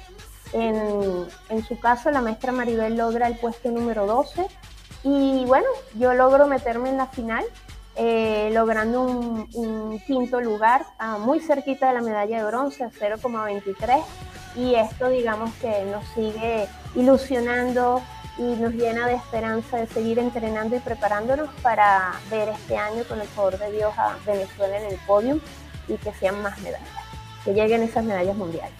[0.52, 4.46] En, en su caso la maestra Maribel logra el puesto número 12
[5.02, 5.66] y bueno,
[5.98, 7.44] yo logro meterme en la final
[7.96, 12.90] eh, logrando un, un quinto lugar, ah, muy cerquita de la medalla de bronce, a
[12.90, 14.02] 0,23.
[14.56, 18.02] Y esto, digamos que nos sigue ilusionando
[18.38, 23.20] y nos llena de esperanza de seguir entrenando y preparándonos para ver este año, con
[23.20, 25.40] el favor de Dios, a Venezuela en el podium
[25.86, 26.88] y que sean más medallas,
[27.44, 28.74] que lleguen esas medallas mundiales.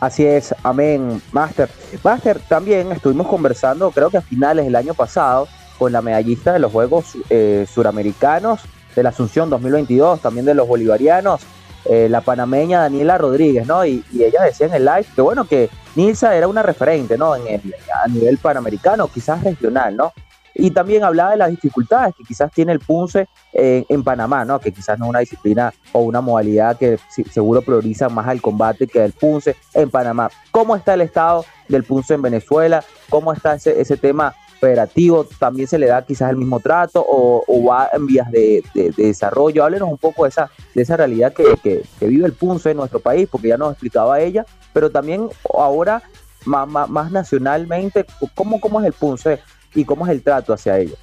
[0.00, 1.70] Así es, amén, Master.
[2.02, 5.48] Master, también estuvimos conversando, creo que a finales del año pasado,
[5.78, 8.60] con la medallista de los Juegos eh, Suramericanos
[8.94, 11.40] de la Asunción 2022, también de los bolivarianos,
[11.84, 13.84] eh, la panameña Daniela Rodríguez, ¿no?
[13.84, 17.36] Y, ella decía en el live que, bueno, que Nilsa era una referente, ¿no?
[17.36, 20.12] En el- a nivel panamericano, quizás regional, ¿no?
[20.56, 24.60] Y también hablaba de las dificultades que quizás tiene el punce en, en Panamá, ¿no?
[24.60, 26.96] Que quizás no es una disciplina o una modalidad que
[27.32, 30.30] seguro prioriza más al combate que el punce en Panamá.
[30.52, 32.84] ¿Cómo está el estado del punce en Venezuela?
[33.10, 34.32] ¿Cómo está ese tema
[34.64, 35.26] federativo?
[35.38, 39.06] ¿También se le da quizás el mismo trato o, va en vías de, de- de
[39.06, 39.62] desarrollo?
[39.64, 42.98] Háblenos un poco de esa, de esa realidad que, que- vive el punce en nuestro
[43.00, 46.02] país, porque ya nos explicaba ella, pero también ahora
[46.46, 48.04] más, más, nacionalmente,
[48.34, 49.40] ¿cómo, ¿cómo es el punce
[49.74, 50.98] y cómo es el trato hacia ellos?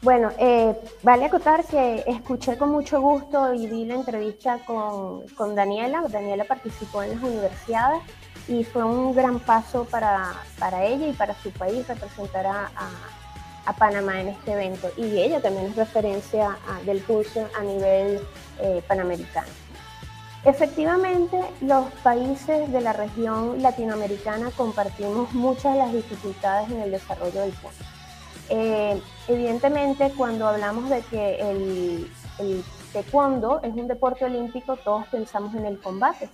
[0.00, 5.56] Bueno, eh, vale acotar que escuché con mucho gusto y vi la entrevista con, con
[5.56, 6.04] Daniela.
[6.08, 8.00] Daniela participó en las universidades
[8.48, 13.72] y fue un gran paso para, para ella y para su país representar a, a-
[13.74, 14.88] Panamá en este evento.
[14.96, 18.20] Y ella también es referencia a- del pulso a nivel
[18.60, 19.48] eh, panamericano.
[20.44, 27.40] Efectivamente, los países de la región latinoamericana compartimos muchas de las dificultades en el desarrollo
[27.42, 27.84] del pulso.
[28.48, 35.54] Eh, evidentemente, cuando hablamos de que el, el taekwondo es un deporte olímpico, todos pensamos
[35.54, 36.28] en el combate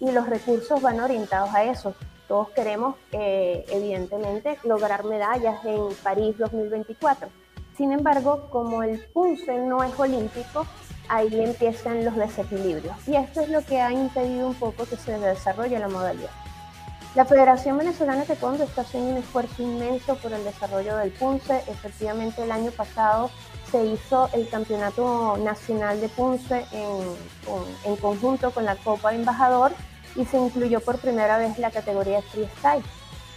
[0.00, 1.94] y los recursos van orientados a eso.
[2.28, 7.28] Todos queremos, eh, evidentemente, lograr medallas en París 2024.
[7.76, 10.66] Sin embargo, como el punce no es olímpico,
[11.08, 12.96] ahí empiezan los desequilibrios.
[13.08, 16.30] Y esto es lo que ha impedido un poco que se desarrolle la modalidad.
[17.14, 21.62] La Federación Venezolana de Taekwondo está haciendo un esfuerzo inmenso por el desarrollo del punce.
[21.66, 23.30] Efectivamente, el año pasado
[23.70, 27.16] se hizo el Campeonato Nacional de Punce en,
[27.84, 29.72] en conjunto con la Copa Embajador
[30.16, 32.82] y se incluyó por primera vez la categoría freestyle.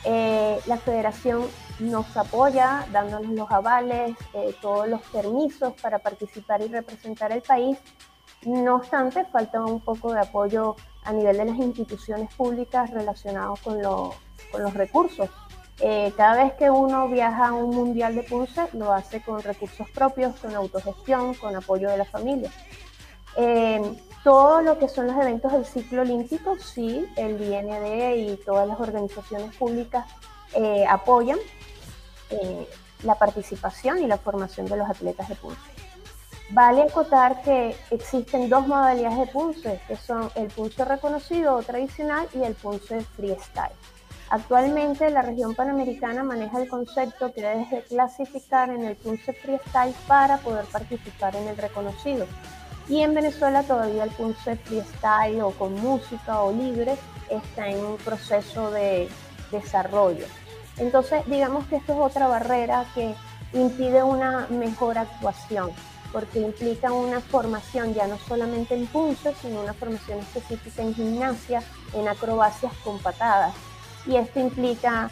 [0.04, 1.46] Eh, la federación
[1.80, 7.78] nos apoya dándonos los avales, eh, todos los permisos para participar y representar el país.
[8.44, 13.80] No obstante, falta un poco de apoyo a nivel de las instituciones públicas relacionados con,
[13.82, 15.30] con los recursos.
[15.82, 19.90] Eh, cada vez que uno viaja a un mundial de punce, lo hace con recursos
[19.90, 22.52] propios, con autogestión, con apoyo de la familia.
[23.38, 23.82] Eh,
[24.24, 28.80] todo lo que son los eventos del ciclo olímpico, sí, el IND y todas las
[28.80, 30.06] organizaciones públicas
[30.54, 31.40] eh, apoyan
[32.30, 32.68] eh,
[33.04, 35.60] la participación y la formación de los atletas de punce.
[36.52, 42.28] Vale acotar que existen dos modalidades de punce, que son el punce reconocido o tradicional
[42.36, 43.72] y el punce freestyle.
[44.32, 49.94] Actualmente la región panamericana maneja el concepto que debes de clasificar en el punce freestyle
[50.08, 52.26] para poder participar en el reconocido.
[52.88, 56.96] Y en Venezuela todavía el punce freestyle o con música o libre
[57.30, 59.10] está en un proceso de
[59.52, 60.26] desarrollo.
[60.78, 63.14] Entonces, digamos que esto es otra barrera que
[63.52, 65.72] impide una mejor actuación,
[66.14, 71.62] porque implica una formación ya no solamente en punce, sino una formación específica en gimnasia,
[71.94, 73.54] en acrobacias con patadas.
[74.06, 75.12] Y esto implica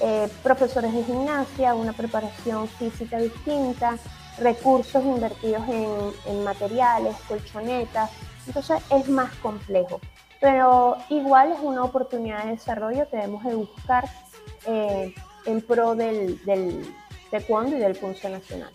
[0.00, 3.98] eh, profesores de gimnasia, una preparación física distinta,
[4.38, 8.10] recursos invertidos en, en materiales, colchonetas.
[8.46, 10.00] Entonces es más complejo.
[10.40, 14.08] Pero igual es una oportunidad de desarrollo que debemos de buscar
[14.66, 15.14] eh,
[15.44, 16.94] en pro del, del
[17.30, 18.70] taekwondo y del punce nacional.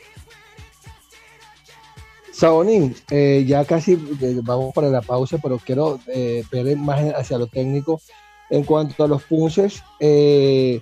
[2.31, 7.37] Sabonín, eh, ya casi eh, vamos para la pausa, pero quiero eh, ver más hacia
[7.37, 8.01] lo técnico.
[8.49, 10.81] En cuanto a los punces, eh,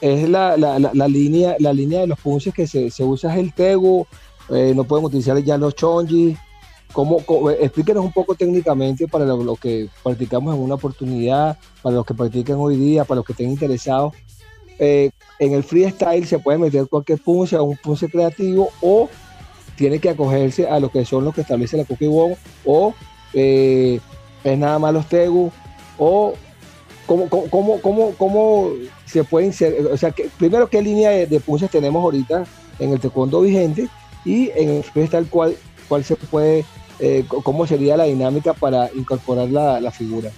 [0.00, 3.52] es la, la- línea, la línea de los punces que se, se usa es el
[3.52, 4.06] Tegu,
[4.50, 6.36] eh, no pueden utilizar ya los chonji.
[6.92, 12.06] ¿Cómo, cómo- explíquenos un poco técnicamente para lo, que practicamos en una oportunidad, para los
[12.06, 14.14] que practican hoy día, para los que estén interesados.
[14.78, 19.08] Eh, en el freestyle se puede meter cualquier punce, un punce creativo o
[19.76, 22.94] tiene que acogerse a lo que son los que establece la Cookie Bomb o
[23.34, 24.00] eh,
[24.44, 25.50] es nada más los Tegu
[25.98, 26.34] o
[27.06, 28.70] cómo, cómo, cómo, cómo,
[29.04, 32.44] se puede inserir, o sea, que, primero qué línea de, de punces tenemos ahorita
[32.78, 33.88] en el taekwondo vigente
[34.24, 35.56] y en el freestyle cuál,
[35.88, 36.64] cuál se puede,
[36.98, 40.30] eh, cómo sería la dinámica para incorporar la, la figura.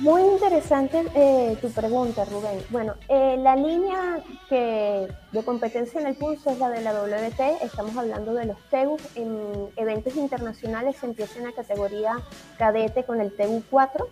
[0.00, 2.58] Muy interesante eh, tu pregunta, Rubén.
[2.70, 7.62] Bueno, eh, la línea que, de competencia en el pulso es la de la WT.
[7.62, 9.02] Estamos hablando de los TEGUs.
[9.14, 12.16] En eventos internacionales se empieza en la categoría
[12.56, 14.08] cadete con el TEGU 4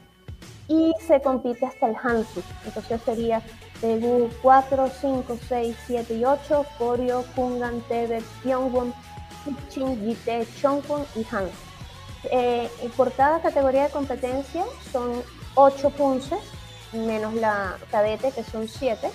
[0.69, 2.43] y se compite hasta el Hansu.
[2.67, 3.41] Entonces sería
[3.81, 8.93] TEGU 4, 5, 6, 7 y 8, Koryo, Kungan, Tebet, Pyongwon,
[9.43, 11.57] Kichin, Jite, Chongwon y Hansu.
[12.31, 15.23] Eh, por cada categoría de competencia son
[15.61, 16.39] 8 punces,
[16.93, 19.11] menos la cadete que son 7,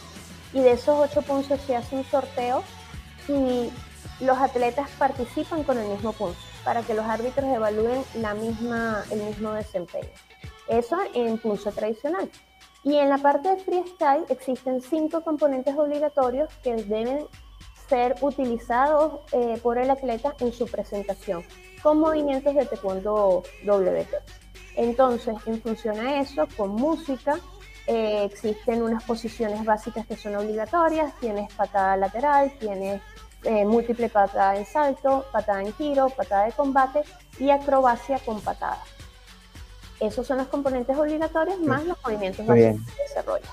[0.52, 2.64] y de esos 8 punces se hace un sorteo
[3.30, 3.72] y
[4.20, 9.22] los atletas participan con el mismo punce para que los árbitros evalúen la misma, el
[9.22, 10.10] mismo desempeño.
[10.68, 12.30] Eso en punce tradicional.
[12.84, 17.26] Y en la parte de freestyle existen cinco componentes obligatorios que deben
[17.88, 21.46] ser utilizados eh, por el atleta en su presentación,
[21.82, 24.43] con movimientos de taekwondo WT.
[24.76, 27.38] Entonces, en función a eso, con música,
[27.86, 33.02] eh, existen unas posiciones básicas que son obligatorias, tienes patada lateral, tienes
[33.44, 37.02] eh, múltiple patada en salto, patada en giro, patada de combate
[37.40, 38.80] y acrobacia con patada.
[40.00, 43.48] Esos son los componentes obligatorios más los movimientos básicos que desarrolla.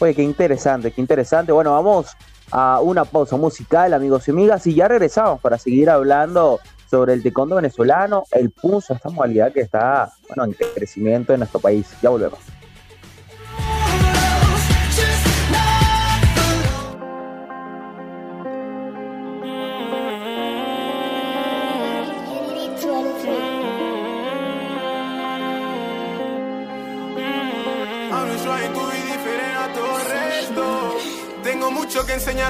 [0.00, 1.52] Oye, qué interesante, qué interesante.
[1.52, 2.16] Bueno, vamos
[2.50, 6.60] a una pausa musical, amigos y amigas, y ya regresamos para seguir hablando
[6.90, 11.60] sobre el taekwondo venezolano, el pulso, esta modalidad que está, bueno, en crecimiento en nuestro
[11.60, 11.86] país.
[12.02, 12.57] Ya volvemos.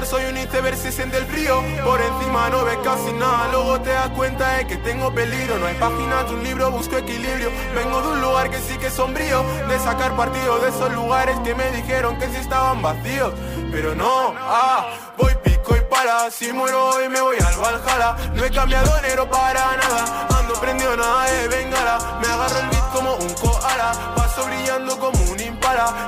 [0.09, 1.61] Soy un iceberg, se siente el frío.
[1.83, 5.59] Por encima no ves casi nada, luego te das cuenta de que tengo peligro.
[5.59, 7.51] No hay páginas de un libro, busco equilibrio.
[7.75, 11.37] Vengo de un lugar que sí que es sombrío, de sacar partido de esos lugares
[11.43, 13.33] que me dijeron que sí estaban vacíos.
[13.71, 16.31] Pero no, ah, voy pico y para.
[16.31, 18.15] Si muero hoy me voy al Valhalla.
[18.33, 22.19] No he cambiado enero para nada, ando prendido nada de bengala.
[22.19, 25.28] Me agarro el beat como un koala, paso brillando como un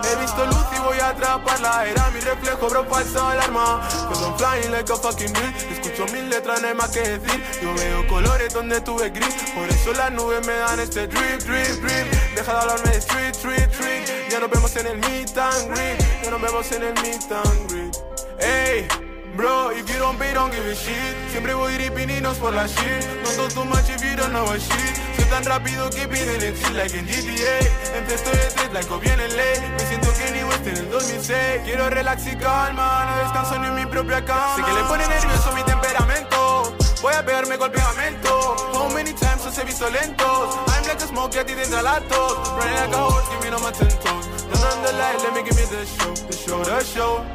[0.04, 1.86] He visto luz y voy a atraparla.
[1.88, 3.88] Era mi reflejo, bro, falsa alarma.
[4.08, 5.74] Cause I'm flying like a fucking bee.
[5.74, 7.44] Escucho mil letras, no hay más que decir.
[7.62, 9.36] Yo veo colores donde tuve gris.
[9.56, 12.08] Por eso las nubes me dan este drip, drip, drip.
[12.36, 14.30] Deja de hablarme de street, street, street.
[14.30, 16.24] Ya nos vemos en el meet and greet.
[16.24, 17.98] Ya nos vemos en el meet and greet.
[18.40, 18.88] Ey.
[19.36, 21.16] Bro, if you don't pay, don't give a shit.
[21.32, 23.06] Siempre voy ripininos por la shit.
[23.24, 25.01] No talk too much if you don't know a shit.
[25.32, 27.98] Tan rápido que piden el shit like en GTA.
[27.98, 29.62] Empiezo de tres, like bien en ley.
[29.78, 31.38] Me siento Kenny West en el 2006.
[31.64, 34.58] Quiero relax y calma, no descanso ni en mi propia cama.
[34.58, 36.76] Sé que le pone nervioso mi temperamento.
[37.02, 38.30] Voy a pegarme con pegamento.
[38.74, 40.58] How many times os he visto lentos?
[40.68, 42.50] I'm like a smoke, a ti te entra la tos.
[42.50, 44.28] Running like a horse, give me no más ten toes.
[44.52, 46.14] On the light, let me give me the show.
[46.28, 47.26] The show, the show.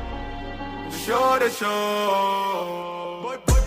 [0.90, 2.95] The show, the show.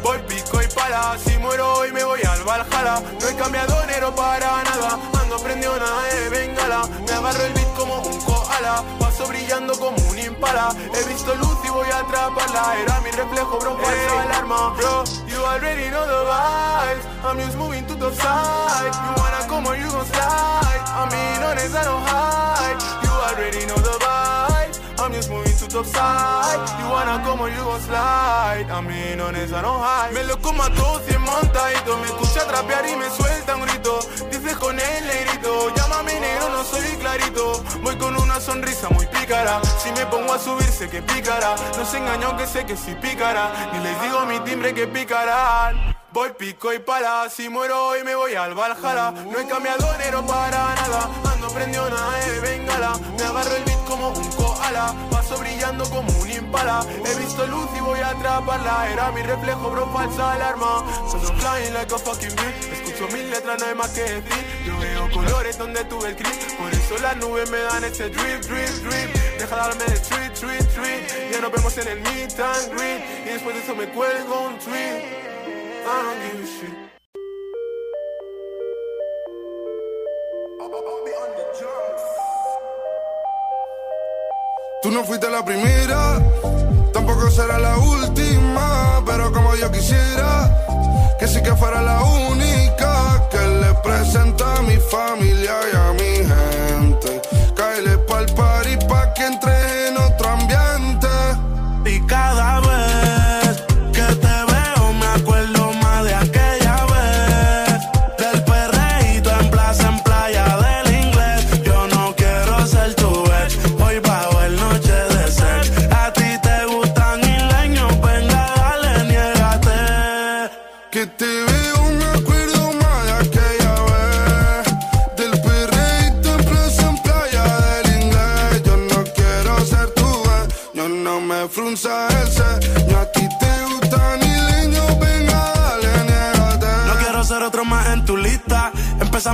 [0.04, 1.18] Voy, pico y pala.
[1.24, 3.02] Si muero hoy me voy al Valhalla.
[3.20, 5.00] No he cambiado enero para nada.
[5.22, 6.88] Ando prendido nada de bengala.
[7.06, 8.84] Me agarro el beat como un koala.
[9.00, 10.70] Paso brillando como un impala.
[10.94, 12.78] He visto luz y voy a atraparla.
[12.82, 14.74] Era mi reflejo, bro, falsa alarma.
[14.78, 17.06] Bro, you already know the vibes.
[17.24, 18.94] I'm just moving to the side.
[18.94, 20.84] You wanna come or you gon' slide.
[20.88, 22.80] I mean, honest, I don't hide.
[23.04, 24.80] You already know the vibes.
[24.98, 28.66] I'm just moving You wanna come or you gon' slide.
[28.88, 30.14] Mean, honest, I don't hide.
[30.14, 31.96] Me lo como a todos y montadito.
[31.98, 34.00] Me escucha trapear y me suelta un grito.
[34.32, 35.74] Dices con el negrito.
[35.76, 37.64] Llámame negro, no soy clarito.
[37.84, 39.62] Voy con una sonrisa muy pícara.
[39.78, 41.56] Si me pongo a subir, sé que picará.
[41.78, 43.70] No se engañó que sé que sí picará.
[43.72, 45.99] Ni les digo mi timbre que picarán.
[46.12, 49.12] Voy pico y pala, si muero hoy me voy al Valhalla.
[49.12, 52.98] No he cambiado enero para nada, ando prendido nada de bengala.
[53.16, 56.84] Me agarro el beat como un koala, paso brillando como un impala.
[57.06, 60.84] He visto luz y voy a atraparla, era mi reflejo bro, falsa alarma.
[61.12, 64.46] So I'm flying like a fucking bee, escucho mil letras, no hay más que decir.
[64.66, 68.42] Yo veo colores donde tuve el gris, por eso las nubes me dan ese drip,
[68.42, 69.16] drip, drip.
[69.38, 73.26] Deja de darme de street, street, street Ya nos vemos en el meet and greet
[73.26, 75.19] Y después de eso me cuelgo un tweet
[84.82, 86.20] Tú no fuiste la primera,
[86.94, 90.66] tampoco será la última, pero como yo quisiera,
[91.20, 95.56] que sí que fuera la única que le presenta a mi familia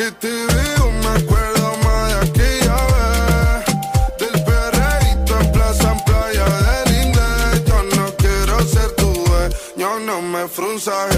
[0.00, 3.64] Que te veo me acuerdo más de aquella vez.
[4.18, 7.64] Del perreíto en plaza, en playa del inglés.
[7.66, 11.09] Yo no quiero ser tu dueño, no me frunzas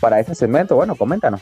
[0.00, 1.40] para ese segmento, bueno, coméntanos.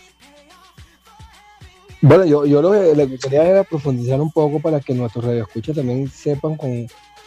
[2.02, 5.24] Bueno, yo, yo lo, que, lo que quería era profundizar un poco para que nuestros
[5.24, 6.86] radioescuchas también sepan con,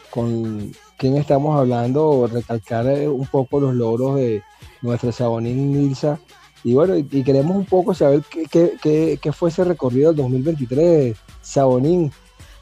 [0.10, 4.42] con quién estamos hablando, o recalcar eh, un poco los logros de
[4.84, 6.20] nuestra Sabonín Nilsa.
[6.64, 11.18] Y bueno, y, queremos un poco saber qué, qué, qué, fue ese recorrido del 2023,
[11.42, 12.12] Sabonín,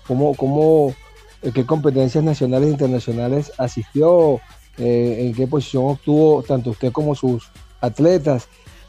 [0.07, 0.93] cómo, cómo,
[1.43, 4.39] eh, qué competencias nacionales e internacionales asistió,
[4.77, 8.47] eh, en qué posición obtuvo tanto usted como sus atletas,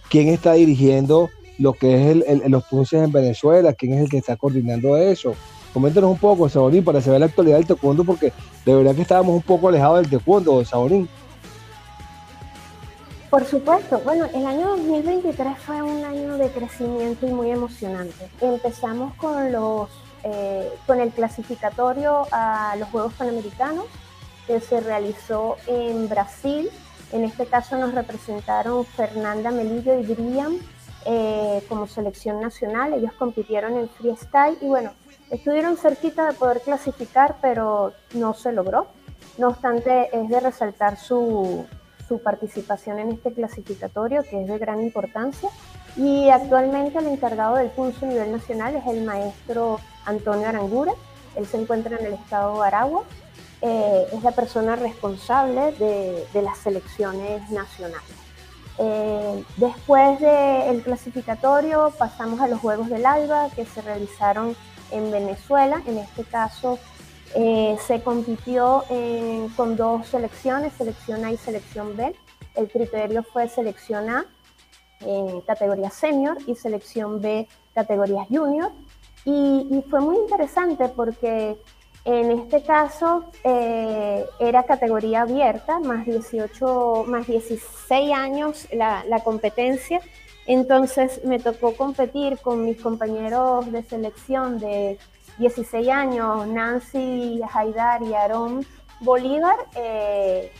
[0.08, 1.28] quién está dirigiendo
[1.58, 4.96] lo que es el, el- los punces en Venezuela, quién es el que está coordinando
[4.96, 5.34] eso.
[5.74, 8.32] Coméntenos un poco, Sabonín, para saber la actualidad del taekwondo, porque
[8.64, 11.06] de verdad que estábamos un poco alejados del taekwondo, Sabonín.
[13.32, 18.28] Por supuesto, bueno, el año 2023 fue un año de crecimiento y muy emocionante.
[18.42, 19.88] Empezamos con los
[20.22, 23.86] eh, con el clasificatorio a los Juegos Panamericanos
[24.46, 26.68] que se realizó en Brasil.
[27.10, 30.58] En este caso nos representaron Fernanda Melillo y Brian
[31.06, 32.92] eh, como selección nacional.
[32.92, 34.92] Ellos compitieron en freestyle y bueno,
[35.30, 38.88] estuvieron cerquita de poder clasificar, pero no se logró.
[39.38, 41.64] No obstante, es de resaltar su,
[42.12, 45.48] su participación en este clasificatorio, que es de gran importancia.
[45.96, 50.92] Y actualmente el encargado del punto a nivel nacional es el maestro Antonio Arangura.
[51.36, 53.04] Él se encuentra en el estado de Aragua.
[53.62, 58.16] eh, es la persona responsable de, de las selecciones nacionales.
[58.78, 64.56] Eh, después del clasificatorio pasamos a los Juegos del Alba que se realizaron
[64.90, 65.80] en Venezuela.
[65.86, 66.78] En este caso
[67.34, 72.14] eh, se compitió en- con dos selecciones, selección A y selección B.
[72.54, 74.24] El criterio fue selección A
[75.00, 78.70] en categoría senior y selección B categoría junior.
[79.24, 81.56] Y, fue muy interesante porque
[82.04, 90.00] en este caso eh, era categoría abierta, más 18, más 16 años la competencia.
[90.46, 94.98] Entonces me tocó competir con mis compañeros de selección de
[95.38, 98.66] 16 años, Nancy Haidar y Aarón
[99.00, 100.52] Bolívar, eh,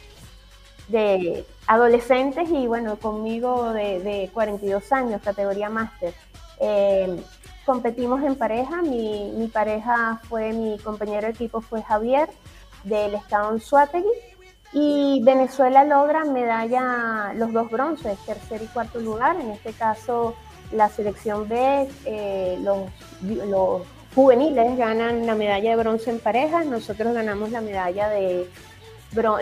[0.88, 6.14] de adolescentes y bueno, conmigo de, de 42 años, categoría máster.
[6.60, 7.22] Eh,
[7.64, 12.28] competimos en pareja, mi, mi pareja fue, mi compañero de equipo fue Javier
[12.84, 14.10] del estado Anzuategui
[14.72, 20.34] y Venezuela logra medalla, los dos bronces, tercer y cuarto lugar, en este caso
[20.72, 22.88] la selección B, eh, los,
[23.22, 23.82] los
[24.14, 28.48] juveniles ganan la medalla de bronce en pareja, nosotros ganamos la medalla de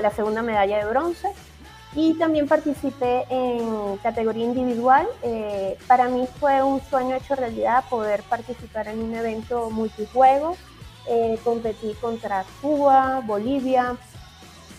[0.00, 1.28] la segunda medalla de bronce
[1.94, 5.06] y también participé en categoría individual.
[5.22, 10.58] Eh, para mí fue un sueño hecho realidad poder participar en un evento multijuegos.
[11.08, 13.96] Eh, competí contra Cuba, Bolivia,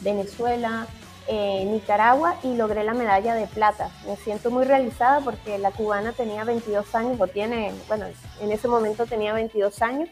[0.01, 0.87] Venezuela,
[1.27, 3.89] eh, Nicaragua y logré la medalla de plata.
[4.05, 8.05] Me siento muy realizada porque la cubana tenía 22 años, o tiene, bueno,
[8.39, 10.09] en ese momento tenía 22 años,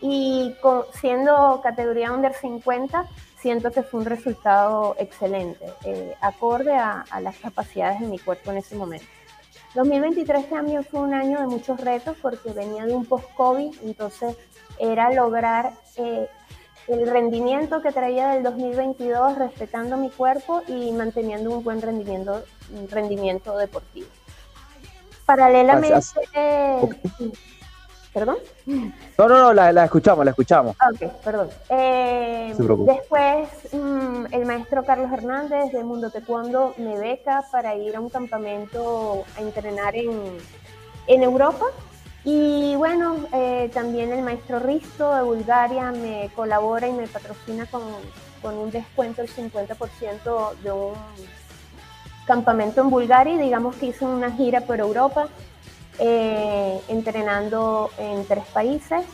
[0.00, 3.06] y con- siendo categoría under 50,
[3.40, 8.50] siento que fue un resultado excelente, eh, acorde a, a las capacidades de mi cuerpo
[8.50, 9.06] en ese momento.
[9.74, 14.36] 2023 también fue un año de muchos retos porque venía de un post-COVID, entonces
[14.78, 16.28] era lograr eh,
[16.88, 22.42] el rendimiento que traía del 2022 respetando mi cuerpo y manteniendo un buen rendimiento,
[22.74, 24.08] un rendimiento deportivo.
[25.26, 25.98] Paralelamente,
[26.34, 26.80] eh,
[28.14, 28.38] ¿perdón?
[28.66, 30.74] No, no, no, la, la escuchamos, la escuchamos.
[30.78, 31.50] Ah, Ok, perdón.
[31.68, 38.00] Eh, después, mm, el maestro Carlos Hernández de Mundo Taekwondo me beca para ir a
[38.00, 40.38] un campamento a entrenar en,
[41.06, 41.66] en Europa.
[42.24, 47.82] Y bueno, eh, también el maestro Risto de Bulgaria me colabora y me patrocina con,
[48.42, 50.94] con un descuento del 50% de un
[52.26, 53.38] campamento en Bulgaria.
[53.38, 55.28] Digamos que hice una gira por Europa,
[55.98, 59.04] eh, entrenando en tres países.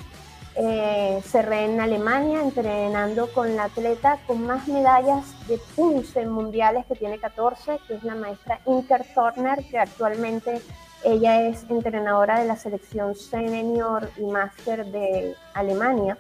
[0.57, 6.94] Eh, cerré en Alemania entrenando con la atleta con más medallas de punce mundiales que
[6.94, 10.62] tiene 14, que es la maestra Inker Turner, que actualmente
[11.05, 16.18] ella es entrenadora de la selección senior y máster de Alemania.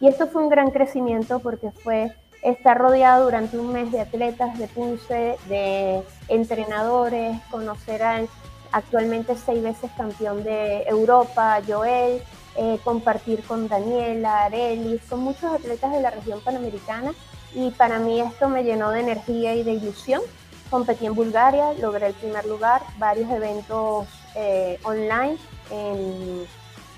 [0.00, 2.12] Y esto fue un gran crecimiento porque fue
[2.42, 8.28] estar rodeado durante un mes de atletas de punce, de entrenadores, conocer al
[8.72, 12.20] actualmente seis veces campeón de Europa, Joel,
[12.56, 17.12] eh, compartir con Daniela, Arelis, con muchos atletas de la región panamericana
[17.54, 20.22] y para mí esto me llenó de energía y de ilusión.
[20.70, 25.36] Competí en Bulgaria, logré el primer lugar, varios eventos eh, online
[25.70, 26.46] en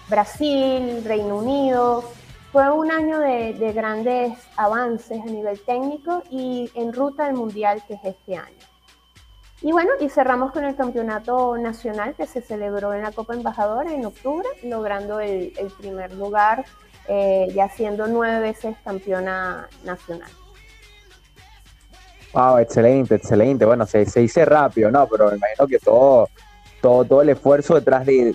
[0.09, 2.05] Brasil, Reino Unido.
[2.53, 7.83] Fue un año de, de grandes avances a nivel técnico y en ruta al mundial
[7.87, 8.57] que es este año.
[9.63, 13.93] Y bueno, y cerramos con el campeonato nacional que se celebró en la Copa Embajadora
[13.93, 16.65] en octubre, logrando el, el primer lugar,
[17.09, 20.31] eh, ya siendo nueve veces campeona nacional.
[22.35, 23.65] Wow, excelente, excelente.
[23.65, 25.07] Bueno, se, se dice rápido, ¿no?
[25.09, 26.29] Pero me imagino que todo,
[26.87, 28.35] todo, el esfuerzo detrás de,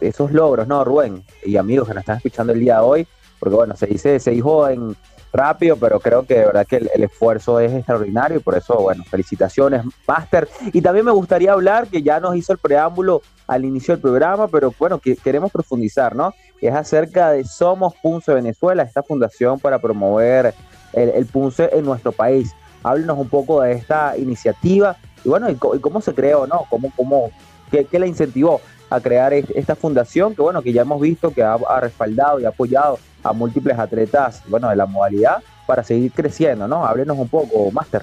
[0.00, 1.22] esos logros, ¿no, Rubén?
[1.44, 3.08] Y amigos que nos están escuchando el día de hoy,
[3.38, 4.96] porque bueno, se dice, se dijo en
[5.32, 9.04] rápido, pero creo que de verdad que el, esfuerzo es extraordinario y por eso, bueno,
[9.04, 10.48] felicitaciones, Master.
[10.72, 14.48] Y también me gustaría hablar, que ya nos hizo el preámbulo al inicio del programa,
[14.48, 16.34] pero bueno, que queremos profundizar, ¿no?
[16.60, 20.54] Es acerca de Somos Punce Venezuela, esta fundación para promover
[20.92, 22.54] el, el Punce en nuestro país.
[22.82, 26.64] Háblenos un poco de esta iniciativa y bueno, y cómo se creó, ¿no?
[26.70, 27.30] ¿Cómo, cómo,
[27.68, 28.60] qué, qué la incentivó
[28.90, 32.40] a crear es- esta fundación que bueno, que ya hemos visto que ha, ha respaldado
[32.40, 36.86] y ha apoyado a múltiples atletas, bueno, de la modalidad para seguir creciendo, ¿no?
[36.86, 38.02] Háblenos un poco, Máster.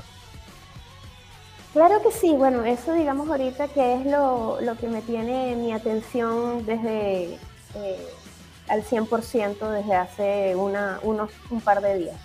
[1.74, 5.74] Claro que sí, bueno, eso digamos ahorita que es lo, lo que me tiene mi
[5.74, 7.34] atención desde
[7.76, 8.07] eh,
[8.70, 12.16] al 100% desde hace una, unos, un par de días.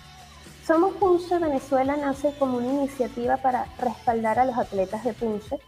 [0.65, 5.59] Somos Punce Venezuela nace como una iniciativa para respaldar a los atletas de Punce.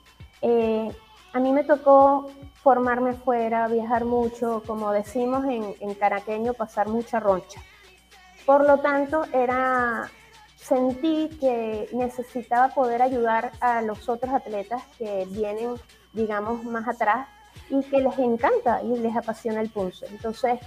[0.41, 0.89] Eh,
[1.33, 2.29] a mí me tocó
[2.61, 7.61] formarme fuera, viajar mucho, como decimos en, caraqueño, pasar mucha roncha.
[8.45, 10.09] Por lo tanto, era
[10.55, 15.75] sentí que necesitaba poder ayudar a los otros atletas que vienen,
[16.13, 17.27] digamos, más atrás
[17.69, 20.05] y que les encanta y les apasiona el punce.
[20.07, 20.59] Entonces,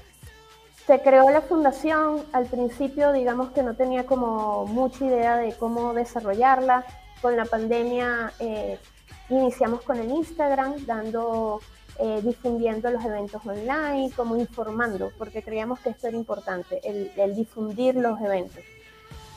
[0.86, 2.24] se creó la fundación.
[2.32, 6.84] Al principio, digamos que no tenía como mucha idea de cómo desarrollarla.
[7.22, 8.78] Con la pandemia eh,
[9.28, 11.60] iniciamos con el Instagram, dando,
[11.98, 17.34] eh, difundiendo los eventos online, como informando, porque creíamos que esto era importante, el, el
[17.34, 18.62] difundir los eventos.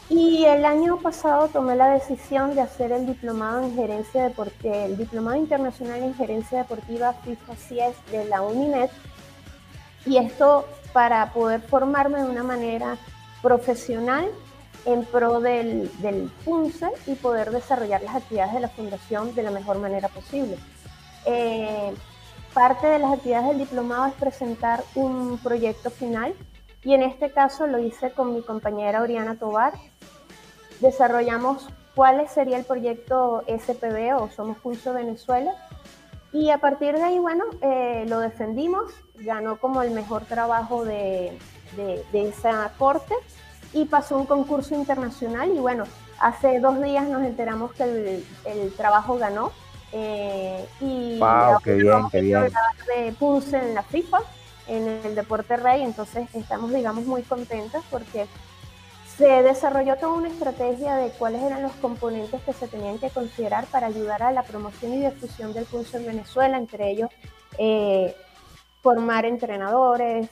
[0.09, 4.97] Y el año pasado tomé la decisión de hacer el diplomado en gerencia deportiva, el
[4.97, 8.89] diplomado internacional en gerencia deportiva FIFA CIES de la UNINET.
[10.07, 12.97] Y esto para poder formarme de una manera
[13.43, 14.27] profesional
[14.85, 19.51] en pro del, del PUNCE y poder desarrollar las actividades de la fundación de la
[19.51, 20.57] mejor manera posible.
[21.25, 21.93] Eh,
[22.53, 26.33] parte de las actividades del diplomado es presentar un proyecto final
[26.83, 29.73] y en este caso lo hice con mi compañera Oriana Tobar.
[30.79, 35.53] Desarrollamos cuál sería el proyecto SPB o Somos Pulso Venezuela
[36.31, 41.37] y a partir de ahí, bueno, eh, lo defendimos, ganó como el mejor trabajo de,
[41.75, 43.13] de, de esa corte
[43.73, 45.83] y pasó un concurso internacional y bueno,
[46.19, 49.51] hace dos días nos enteramos que el, el trabajo ganó.
[49.91, 54.19] eh, y Wow, qué bien, qué de Pulse en la FIFA,
[54.67, 58.27] en el deporte rey, entonces estamos, digamos, muy contentas porque
[59.17, 63.65] se desarrolló toda una estrategia de cuáles eran los componentes que se tenían que considerar
[63.65, 67.09] para ayudar a la promoción y difusión del pulso en Venezuela, entre ellos
[67.57, 68.15] eh,
[68.81, 70.29] formar entrenadores,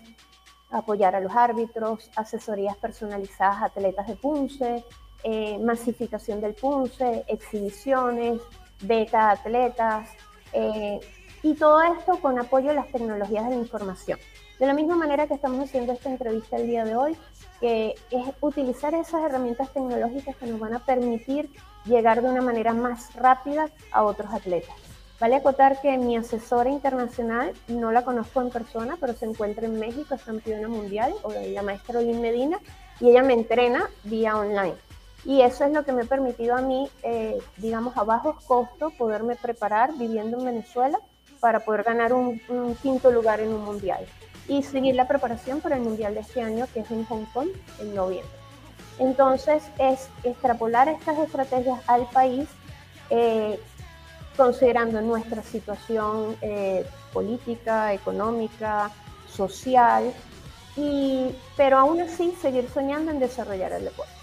[0.72, 4.84] apoyar a los árbitros, asesorías personalizadas a atletas de punce,
[5.24, 8.42] eh, masificación del punce, exhibiciones,
[8.82, 10.10] beca a atletas,
[10.54, 11.00] eh,
[11.44, 14.20] y todo esto con apoyo a las tecnologías de la información.
[14.60, 17.16] De la misma manera que estamos haciendo esta entrevista el día de hoy,
[17.60, 21.50] que es utilizar esas herramientas tecnológicas que nos van a permitir
[21.86, 24.76] llegar de una manera más rápida a otros atletas.
[25.20, 29.80] Vale acotar que mi asesora internacional, no la conozco en persona, pero se encuentra en
[29.80, 32.60] México, es campeona mundial, o la maestra Olin Medina,
[33.00, 34.76] y ella me entrena vía online.
[35.26, 38.94] Y eso es lo que me ha permitido a mí, eh, digamos, a bajos costos,
[38.94, 41.00] poderme preparar viviendo en Venezuela
[41.40, 44.06] para poder ganar un, un quinto lugar en un mundial
[44.48, 47.50] y seguir la preparación para el mundial de este año, que es en Hong Kong
[47.80, 48.32] en noviembre.
[49.00, 52.48] Entonces, es extrapolar estas estrategias al país,
[53.10, 53.60] eh,
[54.38, 58.92] considerando nuestra situación eh, política, económica,
[59.28, 60.14] social,
[60.78, 64.14] y, pero aún así seguir soñando en desarrollar el deporte.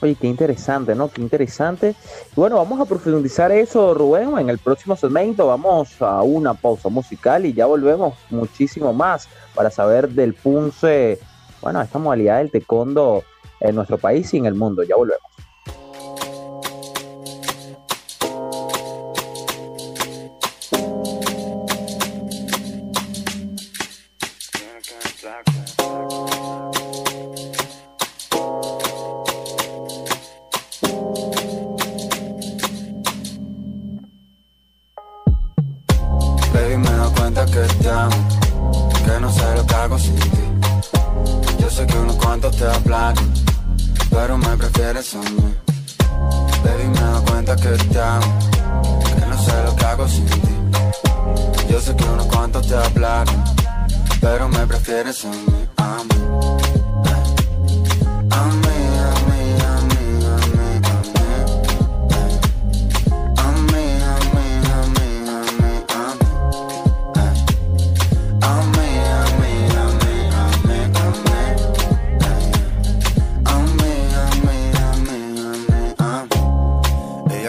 [0.00, 1.08] Oye, qué interesante, ¿no?
[1.08, 1.94] Qué interesante.
[2.34, 5.46] Bueno, vamos a profundizar eso, Rubén, en el próximo segmento.
[5.46, 11.18] Vamos a una pausa musical y ya volvemos muchísimo más para saber del punce,
[11.62, 13.24] bueno, esta modalidad del taekwondo
[13.58, 14.82] en nuestro país y en el mundo.
[14.82, 15.35] Ya volvemos.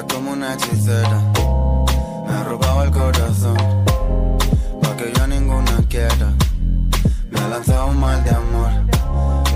[0.08, 1.22] Como una hechicera
[2.28, 3.58] me ha robado el corazón
[4.82, 6.34] pa' que yo ninguna quiera.
[7.32, 8.72] Me ha lanzado un mal de amor.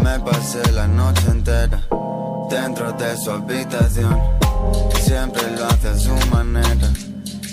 [0.04, 1.82] Me pasé la noche entera
[2.49, 4.18] dentro de su habitación.
[5.02, 6.89] Siempre lo hace a su manera.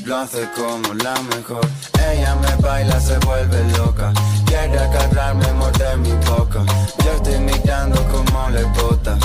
[0.05, 1.67] Lo hace como la mejor.
[2.11, 4.13] Ella me baila, se vuelve loca.
[4.47, 6.65] Quiere agarrarme, morder mi boca.
[7.05, 9.19] Yo estoy mirando como le bota.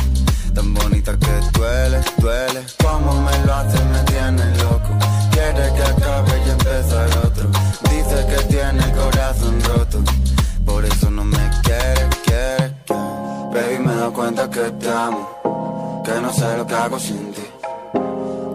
[0.53, 2.63] Tan bonita que duele, duele.
[2.81, 4.89] Como me lo hace, me tiene loco.
[5.31, 7.49] Quiere que acabe y empezar otro.
[7.89, 9.99] Dice que tiene el corazón roto.
[10.65, 12.75] Por eso no me quiere, quiere.
[13.51, 16.01] Baby, me doy cuenta que te amo.
[16.05, 17.41] Que no sé lo que hago sin ti.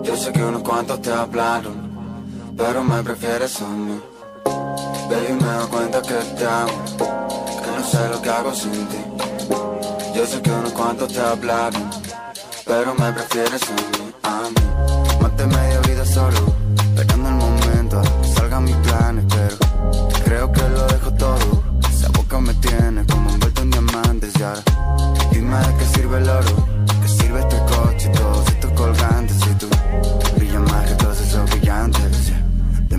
[0.05, 1.76] Yo sé que unos cuantos te hablaron,
[2.57, 4.01] pero me prefieres a mí.
[5.11, 9.28] Baby, me doy cuenta que te amo, que no sé lo que hago sin ti.
[10.19, 11.91] Yo sé que unos cuantos te hablaron,
[12.66, 15.37] pero me prefieres a mí, a mí.
[15.37, 19.57] De media vida solo, esperando el momento que salgan mis planes, pero
[20.25, 21.62] creo que lo dejo todo.
[21.89, 24.62] Esa boca me tiene como envuelto en diamantes y ahora
[25.31, 26.69] dime de qué sirve el oro,
[27.01, 29.69] qué sirve este coche y todos estos colgantes y tú
[30.35, 32.27] brillas más que todos esos brillantes.
[32.27, 32.47] yeah.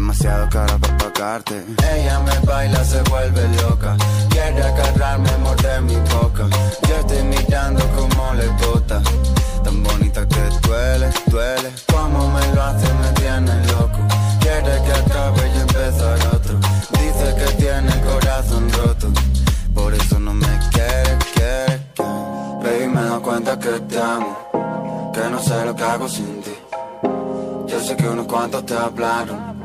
[0.10, 1.64] Demasiado cara para pagarte.
[1.94, 3.96] Ella me baila, se vuelve loca.
[4.32, 6.48] Quiere agarrarme, morder mi boca.
[6.88, 9.04] Yo estoy mirando como le bota.
[9.64, 11.72] Tan bonita que duele, duele.
[11.94, 14.00] Como me lo hace, me tiene loco.
[14.40, 16.58] Quiere que acabe y empezar otro.
[16.58, 19.10] Dice que tiene el corazón roto.
[19.76, 22.64] Por eso no me quiere, quiere, quiere.
[22.64, 25.12] Baby, me doy cuenta que te amo.
[25.14, 26.56] Que no sé lo que hago sin ti.
[27.68, 29.60] Yo sé que unos cuantos te hablaron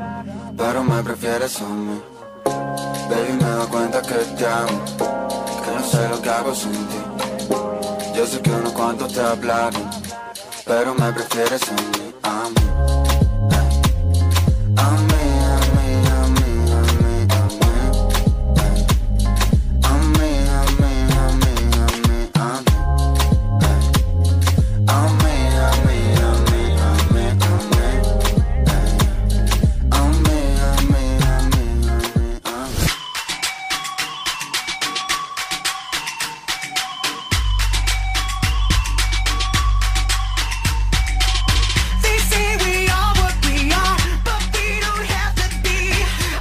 [0.57, 2.01] pero me prefieres a mí.
[3.09, 4.83] Baby, me doy cuenta que te amo,
[5.63, 6.97] que no sé lo que hago sin ti.
[8.15, 9.89] Yo sé que unos cuantos te hablaron,
[10.65, 13.04] pero me prefieres a mí, a mí.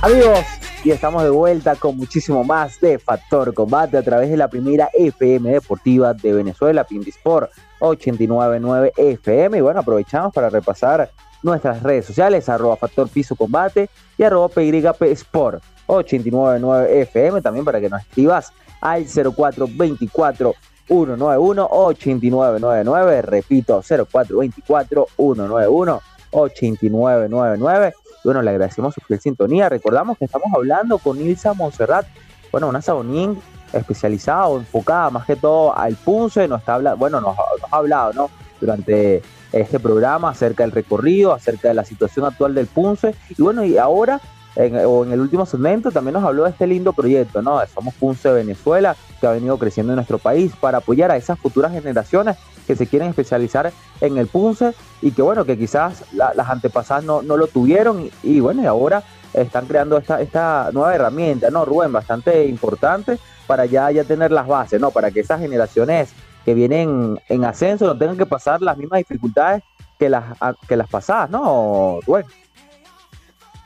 [0.04, 0.40] Amigos,
[0.84, 4.90] y estamos de vuelta con muchísimo más de Factor Combate a través de la primera
[4.92, 9.56] FM deportiva de Venezuela, Sport 899 FM.
[9.56, 11.10] Y bueno, aprovechamos para repasar
[11.42, 13.88] nuestras redes sociales, arroba Factor Piso Combate
[14.18, 18.52] y arroba PYP Sport 899 FM, también para que nos escribas
[18.82, 20.54] al 0424
[20.86, 27.94] 191 8999, repito, 0424 191 8999.
[28.24, 29.68] Bueno, le agradecemos su fiel sintonía.
[29.68, 32.06] Recordamos que estamos hablando con Ilsa Monserrat,
[32.50, 33.38] bueno, una sabonín
[33.72, 37.76] especializada o enfocada más que todo al punce, nos está habla, bueno, nos, nos ha
[37.76, 38.30] hablado, ¿no?
[38.60, 39.22] Durante
[39.52, 43.14] este programa acerca del recorrido, acerca de la situación actual del punce.
[43.36, 44.20] Y bueno, y ahora,
[44.56, 47.60] en, o en el último segmento, también nos habló de este lindo proyecto, ¿no?
[47.66, 51.72] Somos Punce Venezuela, que ha venido creciendo en nuestro país para apoyar a esas futuras
[51.72, 52.36] generaciones
[52.66, 57.04] que se quieren especializar en el punce y que bueno, que quizás la- las antepasadas
[57.04, 59.02] no, no lo tuvieron y, bueno, y ahora
[59.32, 61.92] están creando esta, esta nueva herramienta, ¿no, Rubén?
[61.92, 64.90] Bastante importante para ya, ya tener las bases, ¿no?
[64.90, 66.10] Para que esas generaciones
[66.44, 69.62] que vienen en ascenso no tengan que pasar las mismas dificultades
[69.98, 70.24] que las,
[70.68, 72.24] que las pasadas, ¿no, Rubén?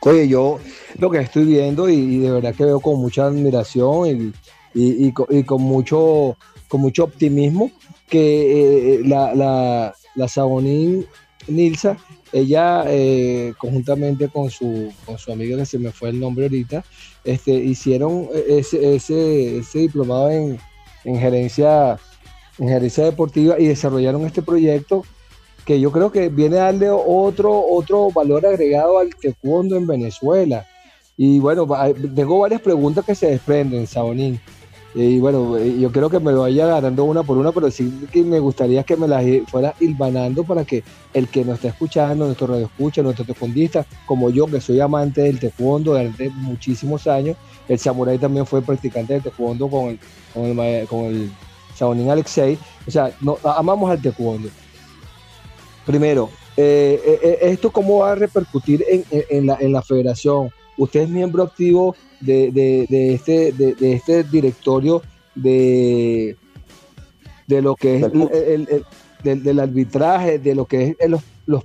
[0.01, 0.59] Oye, yo
[0.97, 4.33] lo que estoy viendo y, de verdad que veo con mucha admiración
[4.73, 6.37] y, y con, mucho,
[6.69, 7.69] con mucho optimismo
[8.09, 11.05] que eh, la, la, la Sabonín
[11.47, 11.97] Nilsa,
[12.31, 16.83] ella eh, conjuntamente con su, con su amiga que se me fue el nombre ahorita,
[17.23, 20.59] este, hicieron ese, ese, ese diplomado en,
[21.05, 21.99] en gerencia
[22.59, 25.03] en gerencia deportiva y desarrollaron este proyecto
[25.65, 30.65] que yo creo que viene a darle otro, otro valor agregado al taekwondo en Venezuela.
[31.15, 31.67] Y bueno,
[32.15, 34.39] tengo varias preguntas que se desprenden, Sabonín.
[34.95, 38.07] Y bueno, eh, yo creo que me lo vaya ganando una por una, pero sí
[38.11, 40.83] que me gustaría que me las i- fuera hilvanando para que
[41.13, 45.21] el que nos está escuchando, nuestro radio escucha, nuestro taekwondista, como yo, que soy amante
[45.21, 47.37] del taekwondo desde muchísimos años,
[47.67, 49.99] el samurái también fue practicante del taekwondo con el,
[50.33, 51.31] con el, con el
[51.75, 52.57] Sabonín Alexei.
[52.87, 54.49] O sea, no, amamos al taekwondo.
[55.85, 60.49] Primero, eh, eh, eh, ¿esto cómo va a repercutir en- en la, en la federación?
[60.79, 65.01] Usted es miembro activo de, de- de este, de, de este directorio
[65.35, 66.35] de,
[67.47, 68.85] de lo que es el, el- el-
[69.23, 71.63] del, del arbitraje, de lo que es el- los, los,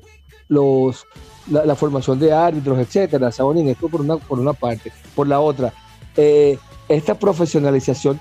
[0.49, 1.07] los-
[1.51, 3.31] la, la formación de árbitros, etcétera.
[3.31, 4.93] Sabonín, esto por una, por una parte.
[5.15, 5.73] Por la otra,
[6.17, 6.59] eh,
[6.89, 8.19] esta profesionalización,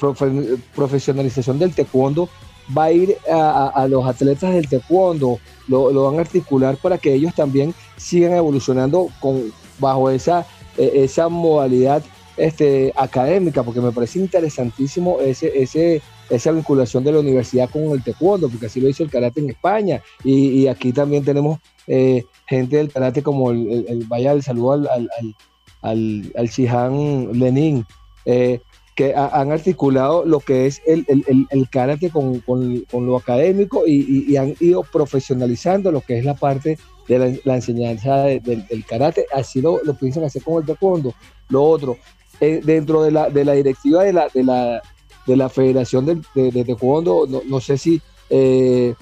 [0.00, 2.28] profe- profesionalización del taekwondo
[2.76, 3.34] va a ir a,
[3.66, 5.38] a- a los atletas del taekwondo,
[5.68, 10.46] lo, lo van a articular para que ellos también sigan evolucionando con, bajo esa,
[10.78, 12.02] eh, esa modalidad
[12.36, 16.00] este, académica, porque me parece interesantísimo ese, ese,
[16.30, 19.50] esa vinculación de la universidad con el taekwondo, porque así lo hizo el karate en
[19.50, 24.88] España, y, aquí también tenemos eh, gente del karate como el, vaya el saludo al,
[24.88, 25.10] al,
[25.82, 27.84] al, al, Lenin,
[28.24, 28.60] eh,
[28.96, 31.24] que ha- han articulado lo que es el, el-
[31.70, 36.24] karate con, con- con lo académico y, y- y han ido profesionalizando lo que es
[36.24, 36.78] la parte
[37.18, 39.26] de la, enseñanza de- del, karate.
[39.34, 39.94] Así lo, lo
[40.24, 41.12] hacer con el taekwondo.
[41.48, 41.96] Lo otro,
[42.40, 44.80] eh, dentro de la, de la directiva de la, de la,
[45.26, 47.26] de la Federación de, de, Taekwondo.
[47.28, 48.00] No, no sé si
[48.30, 48.94] eh,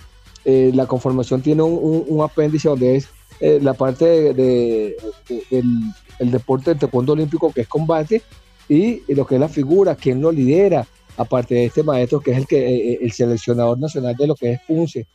[0.45, 3.09] eh, la conformación tiene un, un- apéndice donde es
[3.63, 4.97] la parte de,
[6.19, 8.23] el deporte del taekwondo olímpico que es combate
[8.69, 10.87] y, lo que es la figura, quién lo lidera,
[11.17, 14.61] aparte de este maestro que es el que el seleccionador nacional de lo que es
[14.67, 15.07] Punce.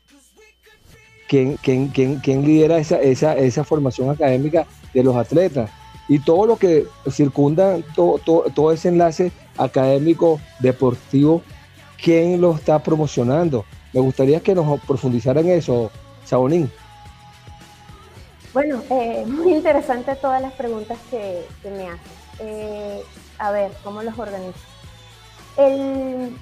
[1.27, 5.69] ¿Quién, quién, quién, quién lidera esa, esa, esa formación académica de los atletas?
[6.07, 11.41] Y todo lo que circunda todo, todo, todo ese enlace académico, deportivo,
[12.01, 13.65] ¿quién lo está promocionando?
[13.93, 15.91] Me gustaría que nos profundizaran eso,
[16.25, 16.69] Sabonín.
[18.53, 22.11] Bueno, eh, muy interesante todas las preguntas que, me haces.
[22.39, 23.01] Eh,
[23.39, 24.59] a ver, ¿cómo los organizo?
[25.57, 26.35] El,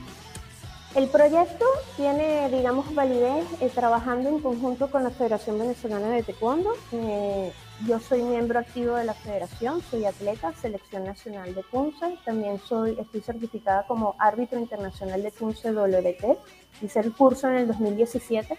[0.96, 1.66] el proyecto
[1.96, 6.74] tiene, digamos, validez eh, trabajando en conjunto con la Federación Venezolana de Taekwondo.
[6.92, 7.54] Eh,
[7.88, 12.18] yo soy miembro activo de la federación, soy atleta, selección nacional de Punce.
[12.26, 16.38] También soy, estoy certificada como árbitro internacional de Punce WT.
[16.82, 18.58] Hice el curso en el 2017.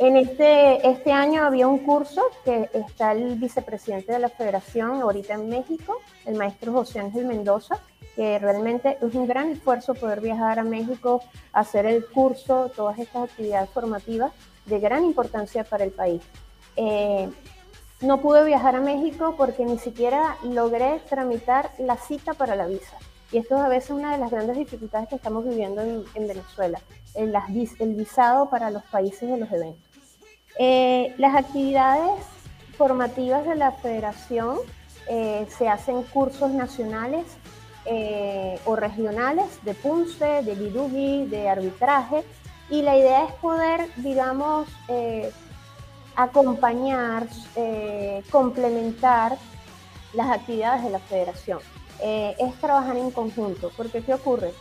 [0.00, 5.34] En este, este año había un curso que está el vicepresidente de la federación ahorita
[5.34, 7.78] en México, el maestro José Ángel Mendoza,
[8.16, 13.30] que realmente es un gran esfuerzo poder viajar a México, hacer el curso, todas estas
[13.30, 14.32] actividades formativas
[14.66, 16.22] de gran importancia para el país.
[16.76, 17.28] Eh,
[18.00, 22.96] no pude viajar a México porque ni siquiera logré tramitar la cita para la visa.
[23.30, 26.28] Y esto es a veces una de las grandes dificultades que estamos viviendo en, en
[26.28, 26.80] Venezuela,
[27.14, 29.82] el, las el visado para los países de los eventos.
[30.58, 32.20] Eh, las actividades
[32.76, 34.58] formativas de la federación
[35.08, 37.24] eh, se hacen cursos nacionales
[37.86, 42.24] eh, o regionales de punce, de bidugi, de arbitraje,
[42.70, 45.30] y la idea es poder, digamos, eh,
[46.16, 47.26] acompañar,
[47.56, 49.36] eh, complementar
[50.14, 51.58] las actividades de la federación.
[52.00, 54.52] Eh, es trabajar en conjunto, porque ¿qué ocurre?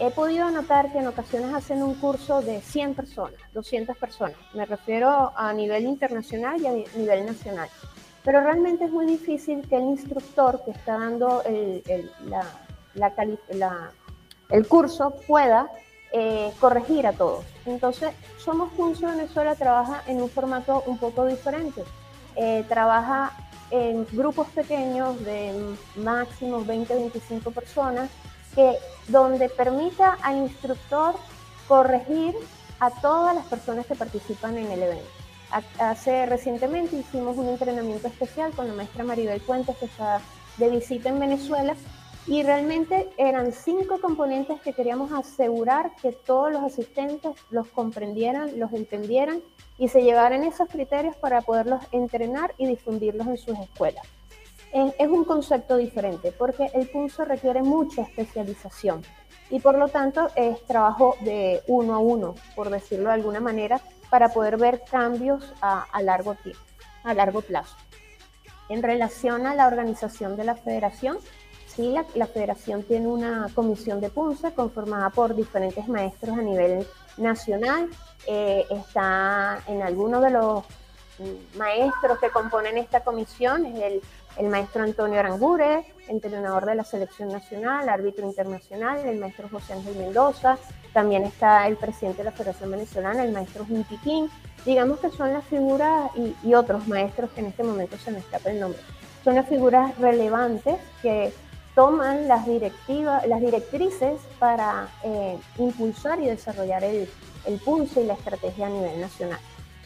[0.00, 4.36] He podido notar que en ocasiones hacen un curso de 100 personas, 200 personas.
[4.54, 7.68] Me refiero a nivel internacional y a ni- nivel nacional.
[8.24, 11.82] Pero realmente es muy difícil que el instructor que está dando el-
[12.26, 12.46] la-
[14.50, 15.70] el curso pueda
[16.12, 17.44] eh, corregir a todos.
[17.66, 21.82] Entonces, Somos Punce Venezuela trabaja en un formato un poco diferente.
[22.36, 23.32] Eh, trabaja
[23.70, 28.08] en grupos pequeños de máximo 20-25 personas,
[28.54, 28.76] que,
[29.08, 31.14] donde permita al instructor
[31.66, 32.34] corregir
[32.80, 35.08] a todas las personas que participan en el evento.
[35.50, 40.20] Ha- Hace recientemente hicimos un entrenamiento especial con la maestra Maribel Puentes, que está
[40.56, 41.74] de visita en Venezuela,
[42.28, 48.70] y realmente eran cinco componentes que queríamos asegurar que todos los asistentes los comprendieran, los
[48.74, 49.40] entendieran
[49.78, 54.06] y se llevaran esos criterios para poderlos entrenar y difundirlos en sus escuelas.
[54.98, 59.02] Es un concepto diferente porque el pulso requiere mucha especialización
[59.48, 63.80] y por lo tanto es trabajo de uno a uno, por decirlo de alguna manera,
[64.10, 66.60] para poder ver cambios a, a largo tiempo,
[67.04, 67.74] a largo plazo.
[68.68, 71.16] En relación a la organización de la federación,
[71.78, 76.84] sí, la, la federación tiene una comisión de punce conformada por diferentes maestros a nivel
[77.16, 77.88] nacional.
[78.26, 80.64] Eh, está en algunos de los
[81.56, 84.02] maestros que componen esta comisión, es el,
[84.38, 89.96] el maestro Antonio Arangure, entrenador de la selección nacional, árbitro internacional, el maestro José Ángel
[89.96, 90.58] Mendoza,
[90.92, 94.28] también está el presidente de la Federación Venezolana, el maestro Juntiquín,
[94.64, 98.18] digamos que son las figuras y, y otros maestros que en este momento se me
[98.18, 98.80] escapa el nombre.
[99.22, 101.32] Son las figuras relevantes que
[101.78, 107.08] toman las directivas, las directrices para eh, impulsar y desarrollar el,
[107.44, 109.38] el PUNCE y la estrategia a nivel nacional.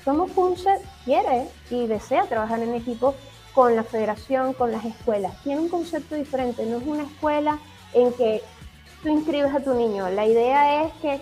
[0.02, 0.70] Somos PUNCE
[1.04, 3.14] quiere y desea trabajar en equipo
[3.54, 5.34] con la federación, con las escuelas.
[5.42, 7.58] Tiene un concepto diferente, no es una escuela
[7.92, 8.40] en que
[9.02, 10.08] tú inscribes a tu niño.
[10.08, 11.20] La idea es que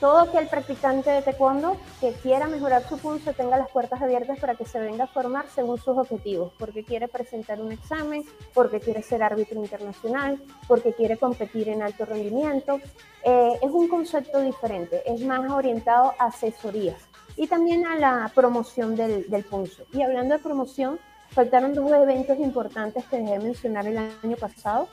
[0.00, 4.54] todo aquel practicante de taekwondo que quiera mejorar su pulso tenga las puertas abiertas para
[4.54, 9.02] que se venga a formar según sus objetivos, porque quiere presentar un examen, porque quiere
[9.02, 12.80] ser árbitro internacional, porque quiere competir en alto rendimiento.
[13.24, 17.00] Eh, es un concepto diferente, es más orientado a asesorías
[17.36, 19.84] y también a la promoción del, del pulso.
[19.92, 20.98] Y hablando de promoción,
[21.30, 24.88] faltaron dos eventos importantes que dejé de mencionar el año pasado.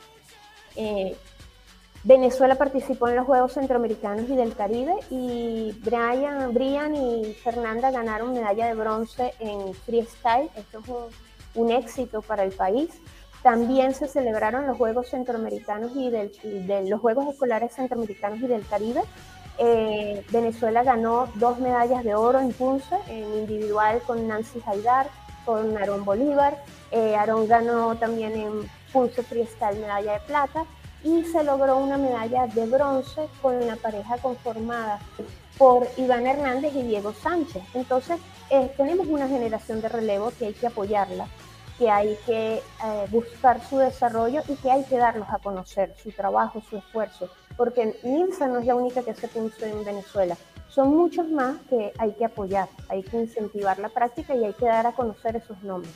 [0.76, 1.16] Eh,
[2.06, 8.32] Venezuela participó en los Juegos Centroamericanos y del Caribe y Brian, Brian y Fernanda ganaron
[8.32, 10.48] medalla de bronce en freestyle.
[10.54, 10.84] Esto es
[11.56, 12.90] un, éxito para el país.
[13.42, 16.30] También se celebraron los Juegos Centroamericanos y, del,
[16.88, 19.02] los Juegos Escolares Centroamericanos y del Caribe.
[19.58, 25.08] Eh, Venezuela ganó dos medallas de oro en Punce, en individual con Nancy Haidar,
[25.44, 26.62] con Aarón Bolívar.
[26.92, 30.66] Eh, Aarón ganó también en Punce Freestyle medalla de plata
[31.02, 34.98] y se logró una medalla de bronce con la pareja conformada
[35.58, 37.62] por Iván Hernández y Diego Sánchez.
[37.74, 38.18] Entonces,
[38.50, 41.26] eh, tenemos una generación de relevo que hay que apoyarla,
[41.78, 46.10] que hay que eh, buscar su desarrollo y que hay que darlos a conocer, su
[46.12, 50.36] trabajo, su esfuerzo, porque Nilsa no es la única que se puso en Venezuela.
[50.68, 54.66] Son muchos más que hay que apoyar, hay que incentivar la práctica y hay que
[54.66, 55.92] dar a conocer esos nombres.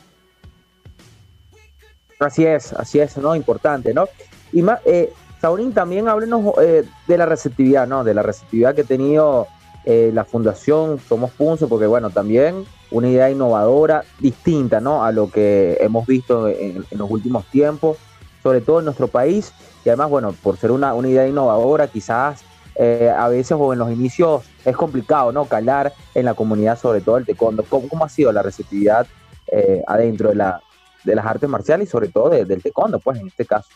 [2.18, 3.34] Así es, así es, ¿no?
[3.34, 4.06] Importante, ¿no?
[4.52, 8.04] Y más, eh, Saurín, también háblenos eh, de la receptividad, ¿no?
[8.04, 9.46] De la receptividad que ha tenido
[9.84, 15.04] eh, la Fundación Somos Punce, porque bueno, también una idea innovadora, distinta, ¿no?
[15.04, 17.96] A lo que hemos visto en, en los últimos tiempos,
[18.42, 19.52] sobre todo en nuestro país,
[19.84, 22.42] y además, bueno, por ser una, una idea innovadora, quizás
[22.74, 25.44] eh, a veces o en los inicios es complicado, ¿no?
[25.46, 27.64] Calar en la comunidad, sobre todo el taekwondo.
[27.68, 29.06] ¿Cómo, cómo ha sido la receptividad
[29.50, 30.60] eh, adentro de, la,
[31.04, 33.68] de las artes marciales y sobre todo de- del taekwondo, pues en este caso?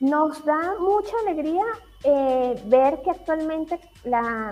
[0.00, 1.62] Nos da mucha alegría
[2.04, 3.78] eh, ver que actualmente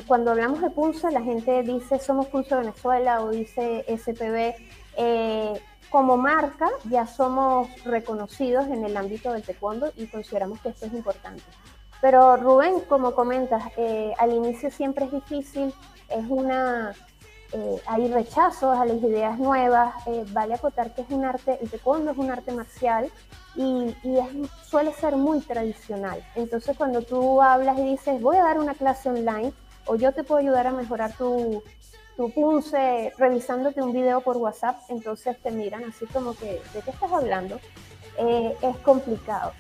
[0.07, 4.55] cuando hablamos de Punce la gente dice somos Punce Venezuela o dice SPB.
[4.99, 5.59] eh,
[5.89, 10.93] como marca ya somos reconocidos en el ámbito del taekwondo y consideramos que esto es
[10.93, 11.43] importante.
[12.03, 15.73] Pero Rubén, como comentas, eh, al inicio siempre es difícil,
[16.11, 16.93] es una,
[17.87, 19.95] hay rechazos a las ideas nuevas,
[20.31, 23.11] vale acotar que es un arte, el taekwondo es un arte marcial
[23.59, 23.95] y,
[24.65, 26.23] suele ser muy tradicional.
[26.37, 29.53] Entonces cuando tú hablas y dices, voy a dar una clase online
[29.87, 31.63] o yo te puedo ayudar a mejorar tu,
[32.17, 36.91] tu punce revisándote un video por WhatsApp, entonces te miran así como que, ¿de qué
[36.91, 37.59] estás hablando?
[38.19, 39.53] Eh, es complicado.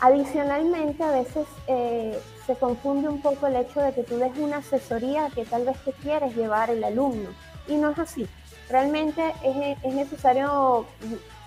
[0.00, 4.58] Adicionalmente, a veces eh, se confunde un poco el hecho de que tú des una
[4.58, 7.30] asesoría que tal vez te quieres llevar el alumno
[7.68, 8.26] y no es así.
[8.70, 10.86] Realmente es, es necesario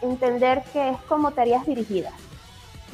[0.02, 2.14] entender que es como tareas dirigidas.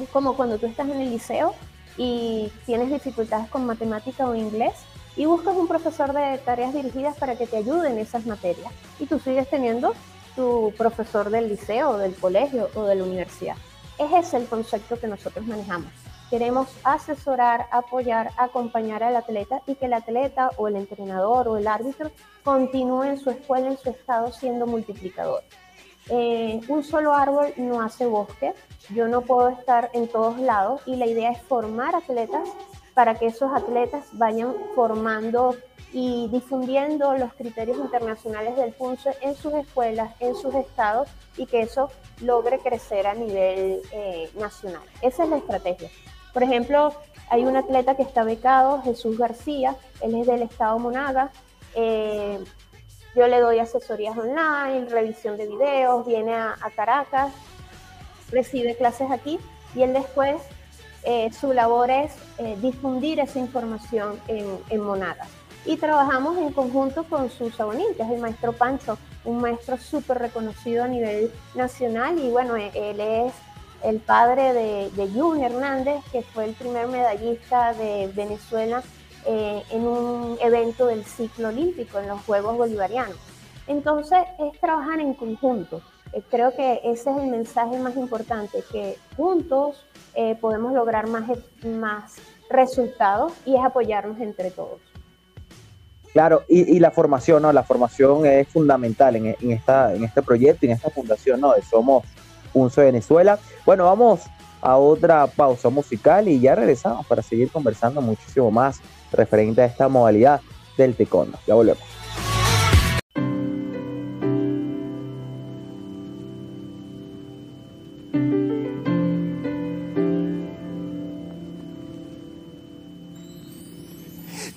[0.00, 1.54] Es como cuando tú estás en el liceo
[1.96, 4.74] y tienes dificultades con matemática o inglés
[5.16, 9.06] y buscas un profesor de tareas dirigidas para que te ayude en esas materias y
[9.06, 9.94] tú sigues teniendo
[10.36, 13.56] tu profesor del liceo, del colegio o de la universidad.
[13.98, 15.92] Ese es el concepto que nosotros manejamos.
[16.30, 21.66] Queremos asesorar, apoyar, acompañar al atleta y que el atleta o el entrenador o el
[21.66, 22.12] árbitro
[22.44, 25.42] continúe en su escuela, en su estado siendo multiplicador.
[26.08, 28.54] Eh, un solo árbol no hace bosque,
[28.94, 32.48] yo no puedo estar en todos lados y la idea es formar atletas
[32.94, 35.56] para que esos atletas vayan formando
[35.92, 41.62] y difundiendo los criterios internacionales del PUNCE en sus escuelas, en sus estados y que
[41.62, 41.90] eso
[42.20, 44.82] logre crecer a nivel eh, nacional.
[45.02, 45.90] Esa es la estrategia.
[46.32, 46.94] Por ejemplo,
[47.28, 51.30] hay un atleta que está becado, Jesús García, él es del estado Monaga.
[51.74, 52.38] eh,
[53.16, 57.32] yo le doy asesorías online, revisión de videos, viene a, Caracas,
[58.30, 59.40] recibe clases aquí
[59.74, 60.40] y él después
[61.02, 65.28] eh, su labor es eh, difundir esa información en, en Monagas.
[65.66, 70.18] Y trabajamos en conjunto con su sabonín, que es el maestro Pancho, un maestro súper
[70.18, 73.32] reconocido a nivel nacional y bueno, e- él es
[73.84, 78.82] el padre de, de Hernández, que fue el primer medallista de Venezuela
[79.26, 83.16] eh, en un evento del ciclo olímpico, en los Juegos Bolivarianos.
[83.66, 85.82] Entonces es trabajar en conjunto.
[86.12, 89.84] Eh, creo que ese es el mensaje más importante, que juntos
[90.14, 92.16] eh, podemos lograr más, e- más
[92.48, 94.80] resultados y es apoyarnos entre todos.
[96.12, 97.52] Claro, y, la formación, ¿no?
[97.52, 101.54] La formación es fundamental en, en esta, en este proyecto, en esta fundación, ¿no?
[101.70, 102.04] Somos
[102.52, 103.38] Punce Venezuela.
[103.64, 104.20] Bueno, vamos
[104.62, 108.80] a otra pausa musical y ya regresamos para seguir conversando muchísimo más
[109.12, 110.40] referente a esta modalidad
[110.76, 111.38] del taekwondo.
[111.46, 111.82] Ya volvemos.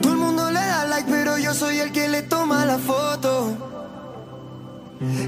[0.02, 3.83] Todo el mundo le da like, pero yo soy el que le toma la foto.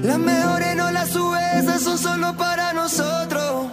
[0.02, 3.66] Las mejores no las sube, esas son solo para nosotros.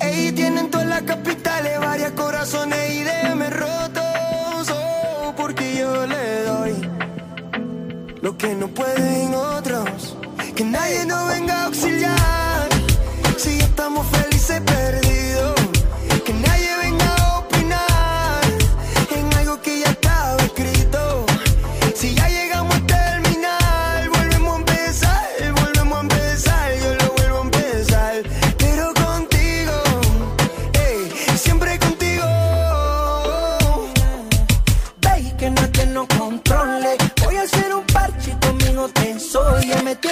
[0.00, 4.70] Ey, tienen todas las capitales, varias corazones y DM rotos.
[4.72, 6.90] Oh, porque yo le doy
[8.22, 10.16] lo que no pueden otros.
[10.56, 11.93] Que nadie nos venga a auxiliar.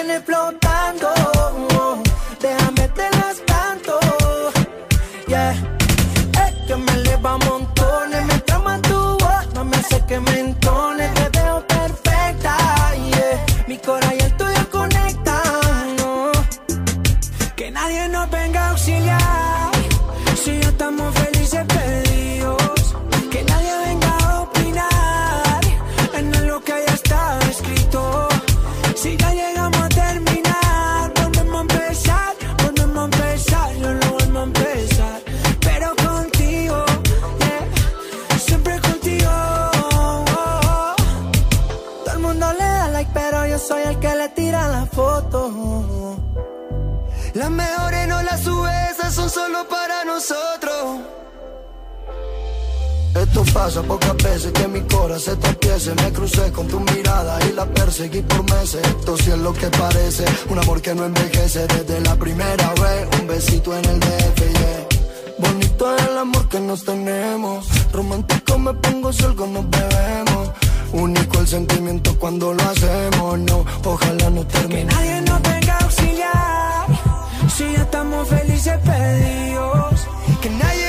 [0.03, 1.09] siguen explotando.
[2.41, 4.01] Déjame te las canto.
[5.27, 8.25] Yeah, es que me eleva montones.
[8.27, 10.82] Mientras más tu voz, no me hace que me entone.
[58.03, 58.81] Perseguí por meses.
[58.85, 63.21] Esto sí es lo que parece, un amor que no envejece Desde la primera vez,
[63.21, 64.87] un besito en el DF, yeah.
[65.39, 67.67] Bonito es el amor que nos tenemos.
[67.93, 70.51] Romántico me pongo si algo nos bebemos.
[70.93, 73.65] Único el sentimiento cuando lo hacemos, no.
[73.85, 74.87] Ojalá no termine.
[74.87, 76.87] Que nadie nos venga a auxiliar.
[77.57, 80.07] Si ya estamos felices perdidos
[80.41, 80.82] Que nadie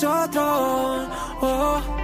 [0.00, 1.08] nosotros.
[1.42, 1.97] Oh.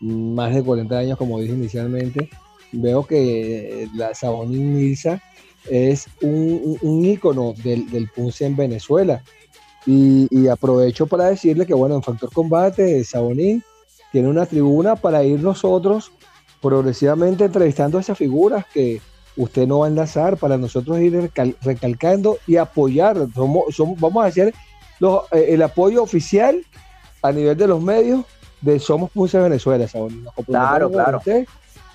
[0.00, 2.28] más de 40 años, como dije inicialmente,
[2.72, 5.20] veo que la Sabonín Mirza
[5.70, 9.22] es un, un, un ícono del, del punce en Venezuela.
[9.86, 13.62] Y, y aprovecho para decirle que, bueno, en Factor Combate, Sabonín
[14.12, 16.12] tiene una tribuna para ir nosotros
[16.62, 19.00] progresivamente entrevistando a esas figuras que
[19.36, 23.16] usted no va a enlazar, para nosotros ir recal- recalcando y apoyar.
[23.34, 24.54] Somos, somos- vamos a hacer
[25.00, 26.60] los- eh, el apoyo oficial
[27.22, 28.24] a nivel de los medios
[28.60, 29.86] de Somos Punce Venezuela.
[29.92, 31.20] Nos Claro, claro.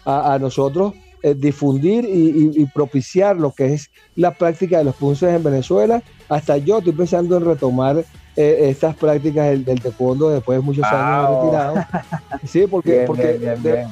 [0.05, 4.85] A, a nosotros eh, difundir y, y- y propiciar lo que es la práctica de
[4.85, 6.01] los punces en Venezuela.
[6.29, 7.97] Hasta yo estoy pensando en retomar
[8.37, 11.41] eh, estas prácticas del, del taekwondo después de muchos años Wow.
[11.41, 11.75] retirado.
[12.45, 13.87] Sí, porque, Bien, porque, bien, bien, de- bien.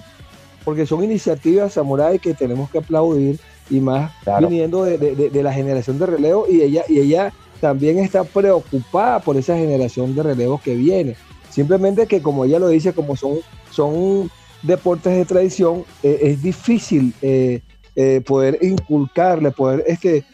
[0.67, 3.39] Porque son iniciativas samurai que tenemos que aplaudir
[3.69, 4.49] y más Claro.
[4.49, 7.31] viniendo de, de- la generación de relevo y ella, y ella
[7.61, 11.15] también está preocupada por esa generación de relevo que viene.
[11.49, 13.37] Simplemente que como ella lo dice, como son,
[13.71, 14.29] son
[14.61, 17.61] deportes de tradición, eh, es difícil eh,
[17.95, 20.25] eh, poder inculcarle, poder este,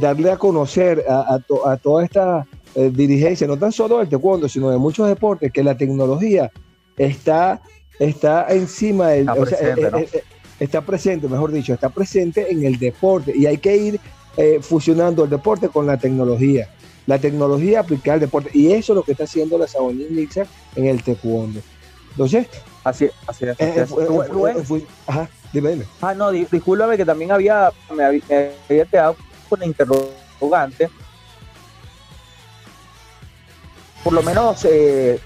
[0.00, 4.48] darle a conocer a, a to- a toda esta dirigencia, no tan solo del taekwondo,
[4.48, 6.50] sino de muchos deportes, que la tecnología
[6.96, 7.60] está,
[7.98, 9.20] está encima del...
[9.28, 9.98] Está o sea, presente, eh, ¿no?
[9.98, 10.24] eh, eh,
[10.60, 14.00] está presente, mejor dicho, está presente en el deporte y hay que ir
[14.36, 16.68] eh, fusionando el deporte con la tecnología.
[17.06, 18.50] La tecnología aplicada al deporte.
[18.52, 21.60] Y eso es lo que está haciendo la Sabonín Mixer en el taekwondo.
[22.10, 22.48] Entonces,
[22.82, 23.50] Así, así es.
[23.60, 23.90] así es.
[23.90, 25.84] Rubén, Rubén, fui- ajá, dime, dime.
[26.00, 29.16] Ah, no, di- discúlpame que también había, me había, me había quedado
[29.48, 30.88] con una interrogante.
[34.04, 35.18] Por lo menos, eh,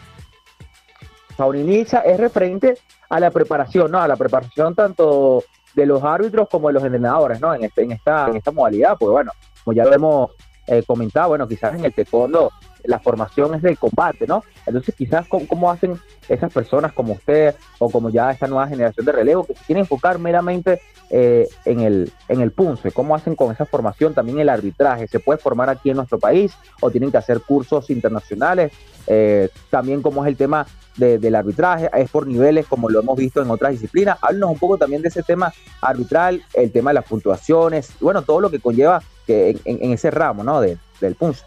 [1.40, 2.76] Sauniniza es referente
[3.08, 3.98] a la preparación, ¿no?
[3.98, 5.42] A la preparación tanto
[5.74, 7.54] de los árbitros como de los entrenadores, ¿no?
[7.54, 9.32] En, este, en, esta, en esta modalidad, pues bueno,
[9.64, 10.32] como ya lo hemos
[10.66, 12.50] eh, comentado, bueno, quizás en el taekwondo
[12.84, 14.44] la formación es del combate, ¿no?
[14.66, 15.98] Entonces, quizás, ¿cómo, cómo hacen
[16.28, 19.84] esas personas como usted o como ya esta nueva generación de relevo que se quieren
[19.84, 22.92] enfocar meramente eh, en, el, en el punce?
[22.92, 25.08] ¿Cómo hacen con esa formación también el arbitraje?
[25.08, 26.52] ¿Se puede formar aquí en nuestro país
[26.82, 28.72] o tienen que hacer cursos internacionales?
[29.12, 30.64] Eh, también cómo es el tema
[30.96, 34.16] de- del arbitraje, es por niveles como lo hemos visto en otras disciplinas.
[34.22, 38.40] Háblanos un poco también de ese tema arbitral, el tema de las puntuaciones, bueno, todo
[38.40, 40.60] lo que conlleva que en, en- en ese ramo, ¿no?
[40.60, 41.42] De- del punce.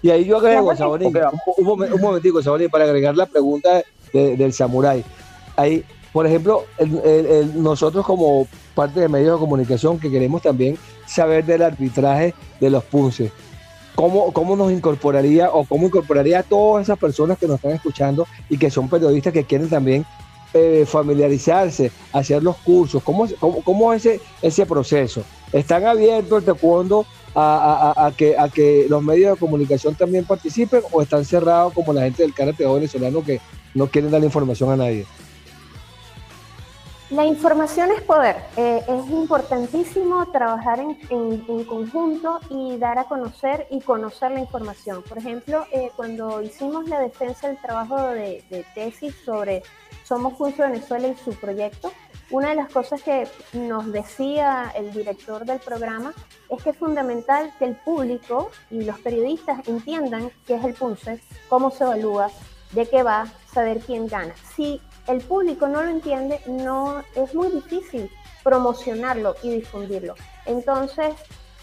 [0.00, 1.40] Y ahí yo agrego, Sabonín, vamos.
[1.58, 3.82] un, un momentico, Sabonín, para agregar la pregunta
[4.14, 5.04] de- del samurái.
[5.56, 10.40] Ahí, por ejemplo, el- el- el- nosotros como parte de medios de comunicación que queremos
[10.40, 13.32] también saber del arbitraje de los punces,
[13.96, 18.26] ¿cómo, cómo nos incorporaría o cómo incorporaría a todas esas personas que nos están escuchando
[18.48, 20.04] y que son periodistas que quieren también
[20.54, 23.02] eh, familiarizarse, hacer los cursos?
[23.02, 25.22] ¿Cómo, cómo, cómo es ese, ese proceso?
[25.52, 26.44] ¿Están abiertos
[27.34, 31.24] a, a- a- a que, a que los medios de comunicación también participen o están
[31.24, 33.40] cerrados como la gente del karate venezolano que
[33.74, 35.06] no quieren dar información a nadie?
[37.10, 38.34] La información es poder.
[38.56, 45.04] Eh, es importantísimo trabajar en, conjunto y dar a conocer y conocer la información.
[45.04, 48.42] Por ejemplo, eh, cuando hicimos la defensa del trabajo de,
[48.74, 49.62] tesis sobre
[50.02, 51.92] Somos Juntos Venezuela y su proyecto,
[52.30, 56.12] una de las cosas que nos decía el director del programa
[56.50, 61.20] es que es fundamental que el público y los periodistas entiendan qué es el PUNCE,
[61.48, 62.30] cómo se evalúa,
[62.72, 64.34] de qué va, saber quién gana.
[64.56, 68.10] Si el público no lo entiende, no es muy difícil
[68.42, 70.14] promocionarlo y difundirlo.
[70.46, 71.14] Entonces,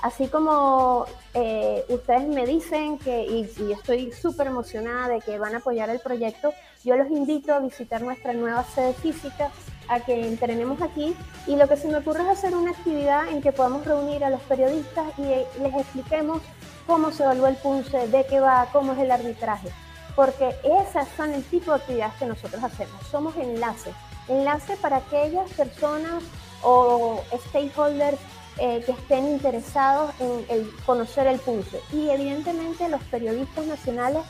[0.02, 5.56] así como eh, ustedes me dicen que, y, y estoy súper emocionada de que van
[5.56, 6.53] a apoyar el proyecto,
[6.84, 9.52] yo los invito a visitar nuestra nueva sede física,
[9.90, 11.15] a que entrenemos aquí
[11.45, 14.30] y lo que se me ocurre es hacer una actividad en que podamos reunir a
[14.30, 16.41] los periodistas y les expliquemos
[16.88, 19.70] cómo se evalúa el punce, de qué va, cómo es el arbitraje
[20.15, 23.07] porque esas son el tipo de actividades que nosotros hacemos.
[23.07, 23.94] Somos enlace,
[24.27, 26.23] enlace para aquellas personas
[26.61, 28.19] o stakeholders
[28.57, 31.77] eh, que estén interesados en conocer el pulso.
[31.91, 34.23] Y evidentemente los periodistas nacionales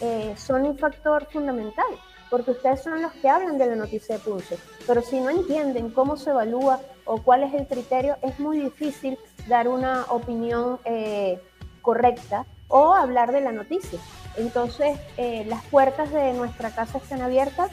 [0.00, 1.86] eh, son un factor fundamental,
[2.30, 4.56] porque ustedes son los que hablan de la noticia de pulso.
[4.86, 9.18] Pero si no entienden cómo se evalúa o cuál es el criterio, es muy difícil
[9.48, 11.40] dar una opinión eh,
[11.82, 13.98] correcta o hablar de la noticia.
[14.36, 17.70] Entonces, eh, las puertas de nuestra casa están abiertas.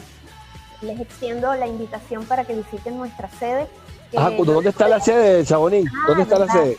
[0.81, 3.67] Les extiendo la invitación para que visiten nuestra sede.
[4.15, 5.87] Ah, ¿Dónde está la sede, Sabonín?
[5.87, 6.75] Ah, ¿Dónde está la sede?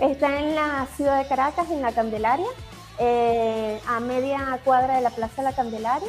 [0.00, 2.46] Está en la ciudad de Caracas, en la Candelaria,
[2.98, 6.08] eh, a media cuadra de la Plaza de la Candelaria.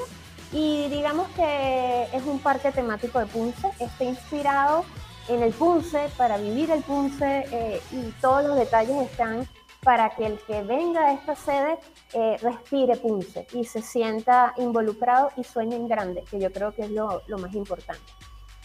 [0.53, 3.69] Y digamos que es un parque temático de Punce.
[3.79, 4.85] Está inspirado
[5.27, 9.47] en el Punce, para vivir el Punce, eh, y todos los detalles están
[9.83, 11.77] para que el que venga a esta sede
[12.13, 16.83] eh, respire Punce y se sienta involucrado y sueñe en grande, que yo creo que
[16.83, 18.01] es lo, lo más importante.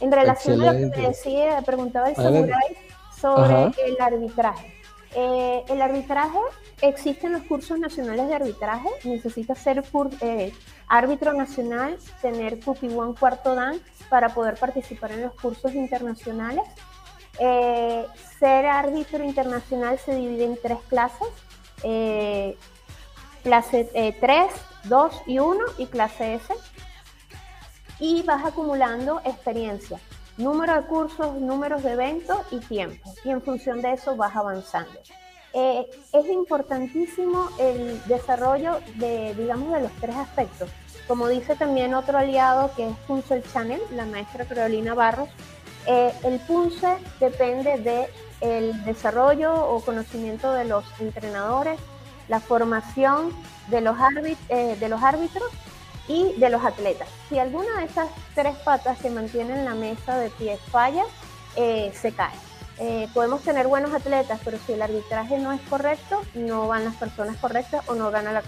[0.01, 1.01] En relación a lo que Excelente.
[1.01, 2.17] me decía, preguntaba el.
[2.17, 2.77] Samurai
[3.19, 3.73] sobre Ajá.
[3.85, 4.75] el arbitraje.
[5.15, 6.39] Eh, el arbitraje,
[6.83, 9.83] existen los cursos nacionales de arbitraje, necesita ser
[10.21, 10.53] eh,
[10.89, 13.81] árbitro nacional, tener One cuarto dan
[14.11, 16.65] para poder participar en los cursos internacionales.
[17.39, 18.07] Eh,
[18.39, 21.29] ser árbitro internacional se divide en tres clases,
[21.83, 22.57] eh,
[23.43, 24.53] clase eh, 3,
[24.85, 26.55] 2 y 1 y clase S.
[27.99, 29.99] Y vas acumulando experiencia,
[30.37, 33.13] número de cursos, números de eventos y tiempo.
[33.25, 35.01] Y en función de eso vas avanzando.
[35.59, 40.69] Eh, es importantísimo el desarrollo de, digamos, de los tres aspectos.
[41.09, 45.31] Como dice también otro aliado que es Punce Channel, la maestra Carolina Barros,
[45.87, 48.09] eh, el punce depende de
[48.41, 51.79] el desarrollo o conocimiento de los entrenadores,
[52.29, 53.33] la formación
[53.69, 55.49] de los, árbit- eh, de los árbitros
[56.09, 57.09] y de los atletas.
[57.29, 61.05] Si alguna de esas tres patas que mantienen la mesa de pie falla,
[61.57, 62.35] eh, se cae.
[63.15, 67.39] Podemos tener buenos atletas, pero si el arbitraje no es correcto, no van las personas
[67.39, 68.43] correctas o no gana, la,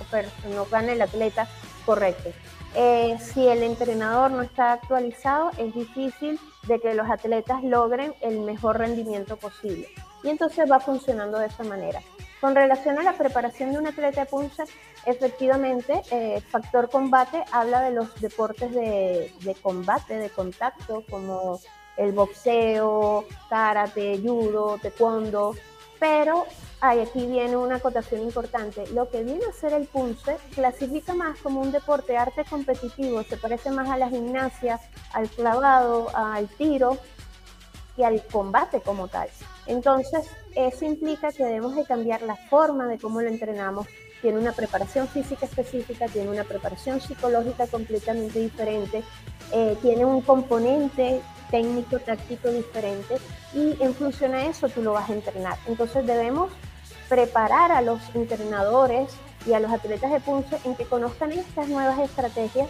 [0.54, 1.48] no gana el atleta
[1.88, 2.28] correcto.
[2.74, 8.40] Eh, si el entrenador no está actualizado, es difícil de que los atletas logren el
[8.40, 9.88] mejor rendimiento posible.
[10.22, 12.02] Y entonces va funcionando de esa manera.
[12.42, 14.64] Con relación a la preparación de un atleta de punza,
[15.06, 21.58] efectivamente, eh, Factor Combate habla de los deportes de, de combate, de contacto, como
[21.96, 25.54] el boxeo, karate, judo, taekwondo,
[25.98, 26.46] pero
[26.80, 28.86] aquí viene una acotación importante.
[28.88, 33.36] Lo que viene a ser el punce clasifica más como un deporte arte competitivo, se
[33.36, 34.80] parece más a la gimnasia,
[35.12, 36.98] al clavado, al tiro
[37.96, 39.28] y al combate como tal.
[39.66, 43.86] Entonces, eso implica que debemos de cambiar la forma de cómo lo entrenamos.
[44.22, 49.04] Tiene una preparación física específica, tiene una preparación psicológica completamente diferente,
[49.52, 51.20] eh, tiene un componente
[51.50, 53.16] técnico, táctico diferente
[53.54, 55.58] y en función a eso tú lo vas a entrenar.
[55.66, 56.50] Entonces debemos
[57.08, 59.10] preparar a los entrenadores
[59.46, 62.68] y a los atletas de punce en que conozcan estas nuevas estrategias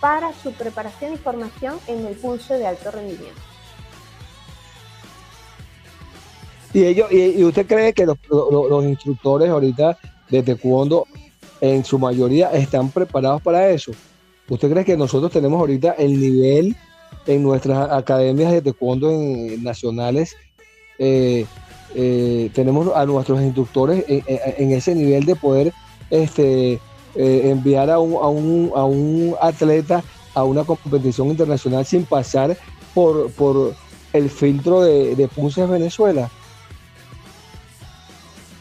[0.00, 3.40] para su preparación y formación en el pulso de alto rendimiento.
[6.72, 8.16] ¿Y, ellos, y, usted cree que los,
[8.84, 9.98] instructores ahorita
[10.30, 11.06] de taekwondo
[11.60, 13.92] en su mayoría están preparados para eso?
[14.48, 16.76] ¿Usted cree que nosotros tenemos ahorita el nivel
[17.26, 19.10] en nuestras academias de taekwondo
[19.60, 20.36] nacionales?
[20.98, 21.46] Eh,
[21.94, 25.72] eh, tenemos a nuestros instructores en, ese nivel de poder
[26.10, 26.80] este,
[27.14, 30.02] eh, enviar a un, a, un, a un atleta
[30.34, 32.56] a una competición internacional sin pasar
[32.94, 33.74] por, por
[34.12, 36.30] el filtro de, de Punces Venezuela.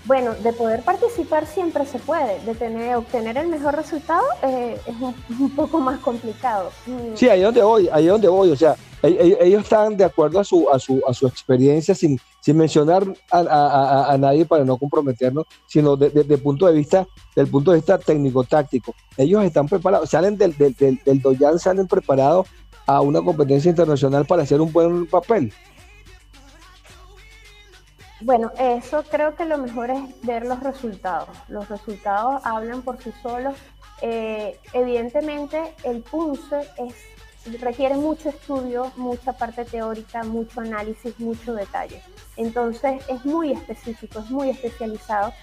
[0.06, 4.96] Bueno, de poder participar siempre se puede, de tener, obtener el mejor resultado eh, es
[5.00, 6.72] un, poco más complicado.
[6.88, 7.16] Mm.
[7.16, 10.70] Sí, ahí donde voy, ahí donde voy, o sea, ellos están de acuerdo a su,
[10.70, 16.24] a su, a su experiencia sin, sin mencionar a, nadie para no comprometernos, sino desde
[16.24, 17.08] de, punto de vista,
[17.50, 18.94] punto de vista técnico-táctico.
[19.18, 22.48] Ellos están preparados, salen del, del, del, del Doyan, salen preparados
[22.86, 25.52] a una competencia internacional para hacer un buen papel.
[28.24, 31.30] Bueno, eso creo que lo mejor es ver los resultados.
[31.48, 33.56] Los resultados hablan por sí solos.
[34.02, 36.70] Eh, evidentemente, el PUNCE
[37.60, 42.02] requiere mucho estudio, mucha parte teórica, mucho análisis, mucho detalle.
[42.38, 45.34] Entonces, es muy específico, es muy especializado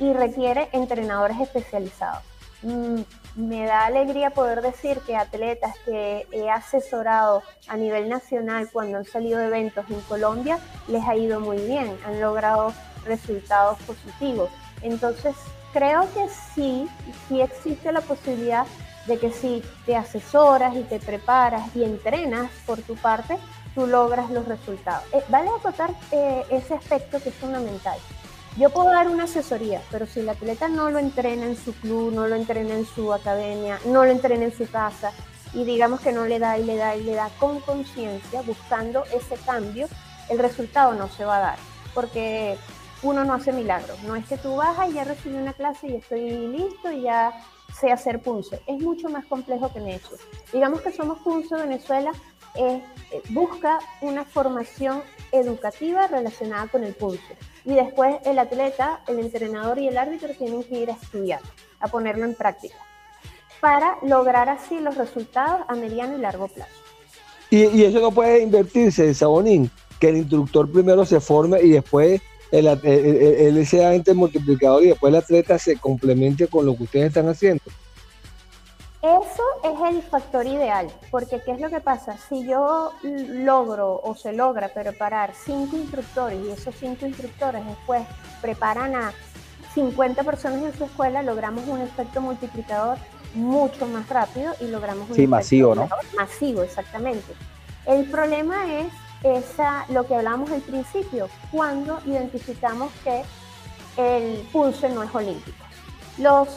[0.00, 2.22] y requiere entrenadores especializados.
[2.62, 3.02] Mm,
[3.36, 9.04] me da alegría poder decir que atletas que he asesorado a nivel nacional cuando han
[9.04, 12.72] salido eventos en Colombia les ha ido muy bien, han logrado
[13.04, 14.50] resultados positivos.
[14.82, 15.34] Entonces,
[15.72, 16.88] creo que sí,
[17.28, 18.66] sí existe la posibilidad
[19.06, 23.36] de que si te asesoras y te preparas y entrenas por tu parte,
[23.74, 25.04] tú logras los resultados.
[25.12, 27.98] Eh, vale acotar eh, ese aspecto que es fundamental.
[28.56, 32.12] Yo puedo dar una asesoría, pero si el atleta no lo entrena en su club,
[32.12, 35.10] no lo entrena en su academia, no lo entrena en su casa
[35.52, 39.02] y digamos que no le da y le da y le da con conciencia, buscando
[39.06, 39.88] ese cambio,
[40.28, 41.58] el resultado no se va a dar,
[41.94, 42.56] porque
[43.02, 44.00] uno no hace milagros.
[44.04, 47.32] No es que tú bajas y ya recibí una clase y estoy listo y ya
[47.80, 48.62] sé hacer punce.
[48.68, 50.16] Es mucho más complejo que eso.
[50.52, 52.12] Digamos que somos Punce Venezuela,
[52.54, 52.80] eh,
[53.30, 55.02] busca una formación
[55.32, 60.62] educativa relacionada con el pulso y después el atleta, el entrenador y el árbitro tienen
[60.64, 61.40] que ir a estudiar,
[61.80, 62.76] a ponerlo en práctica,
[63.60, 66.72] para lograr así los resultados a mediano y largo plazo.
[67.50, 69.70] Y, eso no puede invertirse, Sabonín,
[70.00, 72.20] que el instructor primero se forme y después
[72.50, 77.06] el, el, sea ente multiplicador y después el atleta se complemente con lo que ustedes
[77.06, 77.62] están haciendo.
[79.04, 82.16] Eso es el factor ideal, porque ¿qué es lo que pasa?
[82.16, 88.02] Si yo logro o se logra preparar cinco instructores y esos cinco instructores después
[88.40, 89.12] preparan a
[89.74, 92.96] 50 personas en su escuela, logramos un efecto multiplicador
[93.34, 95.86] mucho más rápido y logramos un sí, masivo, ¿no?
[96.16, 97.34] Masivo, exactamente.
[97.84, 98.86] El problema es
[99.22, 103.22] esa, lo que hablamos al principio, cuando identificamos que
[103.98, 105.63] el pulso no es olímpico.
[106.18, 106.48] Los,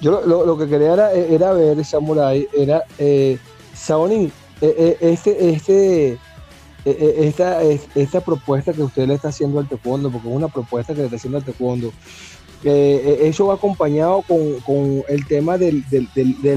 [0.00, 3.36] Yo lo, que quería era, era, ver, Samurai, era eh,
[3.74, 6.18] Saonin, eh, eh, este, este
[6.84, 11.00] esta, esta propuesta que usted le está haciendo al taekwondo, porque es una propuesta que
[11.00, 11.92] le está haciendo al taekwondo,
[12.64, 15.84] eh, eso va acompañado con, el tema del,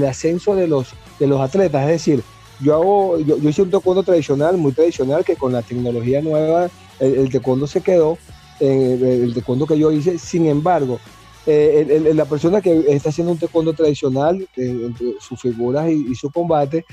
[0.08, 1.82] ascenso de los, de los atletas.
[1.82, 2.22] Es decir,
[2.60, 6.68] yo hago, yo, hice un taekwondo tradicional, muy tradicional, que con la tecnología nueva
[6.98, 8.18] el, taekwondo se quedó,
[8.60, 10.98] el taekwondo que yo hice, sin embargo,
[11.46, 16.84] la persona que está haciendo un taekwondo tradicional, entre sus figuras y, su combate,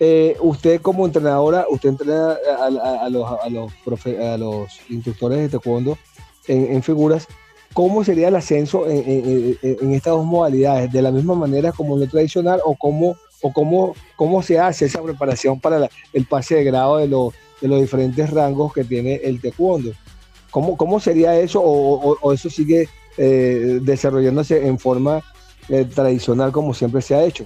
[0.00, 3.72] eh, usted como entrenadora, usted entrena a, los, a, los,
[4.06, 5.96] a los, instructores de taekwondo
[6.46, 7.26] en, figuras,
[7.74, 10.90] ¿cómo sería el ascenso en, estas dos modalidades?
[10.90, 16.24] ¿De la misma manera como lo tradicional o cómo, se hace esa preparación para el
[16.24, 19.90] pase de grado de, los, diferentes rangos que tiene el taekwondo?
[20.50, 22.88] ¿Cómo, cómo sería eso o, eso sigue
[23.18, 25.22] eh, desarrollándose en forma
[25.68, 27.44] eh, tradicional como siempre se ha hecho?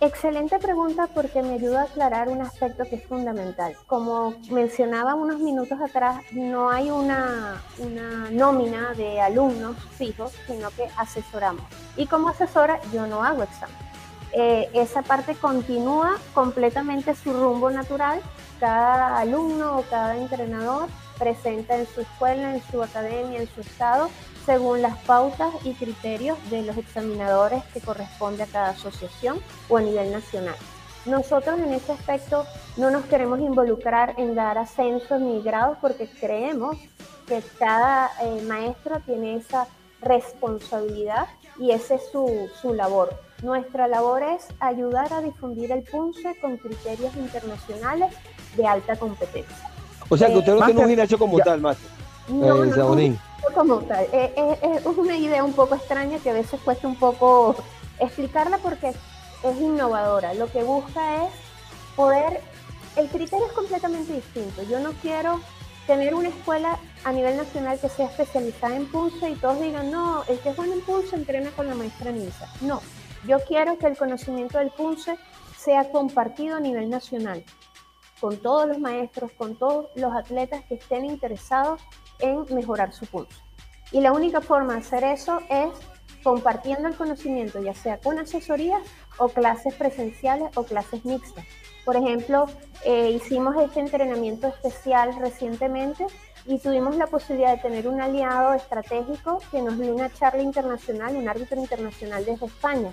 [0.00, 3.76] Excelente pregunta porque me ayuda a aclarar un aspecto que es fundamental.
[3.88, 10.88] Como mencionaba unos minutos atrás, no hay una, una nómina de alumnos fijos, sino que
[10.96, 11.64] asesoramos.
[11.96, 13.74] Y como asesora yo no hago examen.
[14.32, 18.20] Eh, esa parte continúa completamente su rumbo natural.
[18.60, 20.88] Cada alumno o cada entrenador
[21.18, 24.10] presenta en su escuela, en su academia, en su estado,
[24.48, 29.38] según las pautas y criterios de los examinadores que corresponde a cada asociación
[29.68, 30.54] o a nivel nacional.
[31.04, 32.46] Nosotros en ese aspecto
[32.78, 36.78] no nos queremos involucrar en dar ascensos ni grados porque creemos
[37.26, 39.66] que cada eh, maestro tiene esa
[40.00, 41.26] responsabilidad
[41.58, 43.10] y esa es su, su labor.
[43.42, 48.14] Nuestra labor es ayudar a difundir el PUNCE con criterios internacionales
[48.56, 49.70] de alta competencia.
[50.08, 51.90] O sea que usted no tiene un gimnasio como tal, Máster.
[52.28, 52.94] No, eh, no,
[53.54, 54.04] como tal.
[54.12, 57.56] Eh, eh, es una idea un poco extraña que a veces cuesta un poco
[57.98, 60.34] explicarla porque es innovadora.
[60.34, 61.32] Lo que busca es
[61.96, 62.40] poder,
[62.96, 64.62] el criterio es completamente distinto.
[64.64, 65.40] Yo no quiero
[65.86, 70.22] tener una escuela a nivel nacional que sea especializada en pulso y todos digan, no,
[70.28, 72.52] el que es bueno en pulso entrena con la maestra Nisa.
[72.60, 72.82] No,
[73.26, 75.14] yo quiero que el conocimiento del pulso
[75.56, 77.42] sea compartido a nivel nacional,
[78.20, 81.80] con todos los maestros, con todos los atletas que estén interesados
[82.18, 83.40] en mejorar su pulso.
[83.92, 85.70] Y la única forma de hacer eso es
[86.22, 88.82] compartiendo el conocimiento, ya sea con asesorías
[89.18, 91.44] o clases presenciales o clases mixtas.
[91.84, 92.46] Por ejemplo,
[92.84, 96.06] eh, hicimos este entrenamiento especial recientemente
[96.44, 101.16] y tuvimos la posibilidad de tener un aliado estratégico que nos dio una charla internacional,
[101.16, 102.92] un árbitro internacional desde España.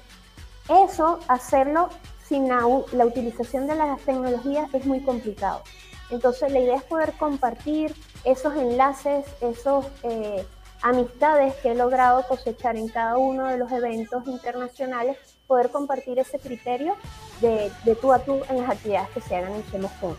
[0.69, 1.89] Eso, hacerlo
[2.26, 2.61] sin la,
[2.93, 5.61] la utilización de las tecnologías es muy complicado.
[6.10, 7.95] Entonces la idea es poder compartir
[8.26, 10.45] esos enlaces, esos eh,
[10.81, 16.39] amistades que he logrado cosechar en cada uno de los eventos internacionales, poder compartir ese
[16.39, 16.95] criterio
[17.41, 17.72] de,
[18.02, 20.18] tú a tú en las actividades que se hagan en Juntos.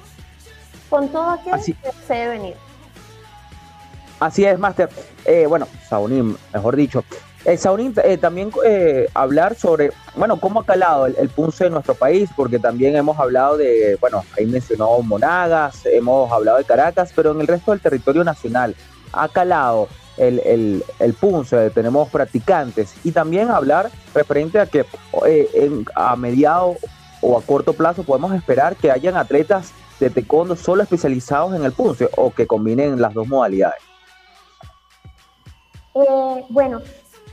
[0.89, 2.57] Con todo aquello que se debe venir.
[4.21, 4.89] Así es, Master.
[5.25, 7.05] Eh, bueno, Saunim, mejor dicho.
[7.47, 11.75] Eh, Saunim, eh, también eh, hablar sobre, bueno, cómo ha calado el, el, punce en
[11.75, 17.13] nuestro país, porque también hemos hablado de, bueno, ahí mencionó Monagas, hemos hablado de Caracas,
[17.15, 18.75] pero en el resto del territorio nacional
[19.13, 19.87] ha calado
[20.17, 24.85] el, el, el punce, tenemos practicantes, y también hablar referente a que
[25.95, 26.75] a mediado
[27.21, 31.71] o a corto plazo podemos esperar que hayan atletas de taekwondo solo especializados en el
[31.71, 33.81] punce o que combinen las dos modalidades.
[36.49, 36.83] bueno,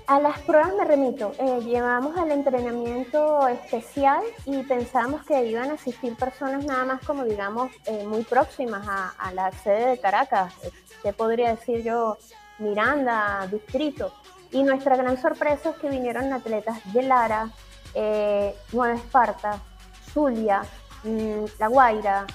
[0.07, 1.31] a las pruebas me remito.
[1.39, 7.23] Eh, llevamos al entrenamiento especial y pensamos que iban a asistir personas nada más como
[7.23, 10.53] digamos eh, muy próximas a, la sede de Caracas.
[11.01, 12.17] ¿Qué podría decir yo?
[12.59, 14.13] Miranda, Distrito.
[14.51, 17.49] Y nuestra gran sorpresa es que vinieron atletas de Lara,
[17.93, 19.59] eh, Nueva Esparta,
[20.13, 20.61] Zulia,
[21.03, 22.27] mm, La Guaira,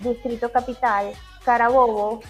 [0.00, 1.12] Distrito Capital,
[1.44, 2.20] Carabobo,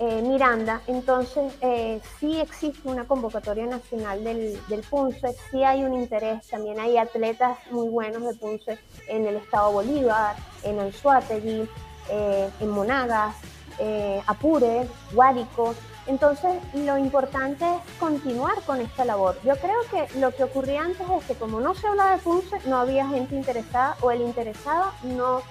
[0.00, 5.92] eh, Miranda, entonces eh, sí existe una convocatoria nacional del, del Punce, sí hay un
[5.92, 8.78] interés, también hay atletas muy buenos de Punce
[9.08, 11.68] en el estado Bolívar, en Anzuategui,
[12.08, 13.36] eh, en Monagas,
[13.78, 15.74] eh, Apure, Guárico.
[16.06, 19.38] Entonces, lo importante es continuar con esta labor.
[19.44, 22.56] Yo creo que lo que ocurría antes es que como no se hablaba de Punce,
[22.64, 25.42] no había gente interesada o el interesado no,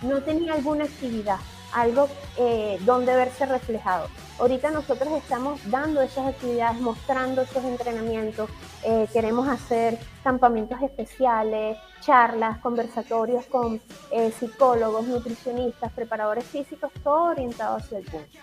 [0.00, 1.36] no tenía alguna actividad
[1.72, 4.08] algo eh, donde verse reflejado.
[4.38, 8.48] Ahorita nosotros estamos dando esas actividades, mostrando esos entrenamientos,
[8.84, 13.80] eh, queremos hacer campamentos especiales, charlas, conversatorios con
[14.12, 18.38] eh, psicólogos, nutricionistas, preparadores físicos, todo orientado hacia el punto.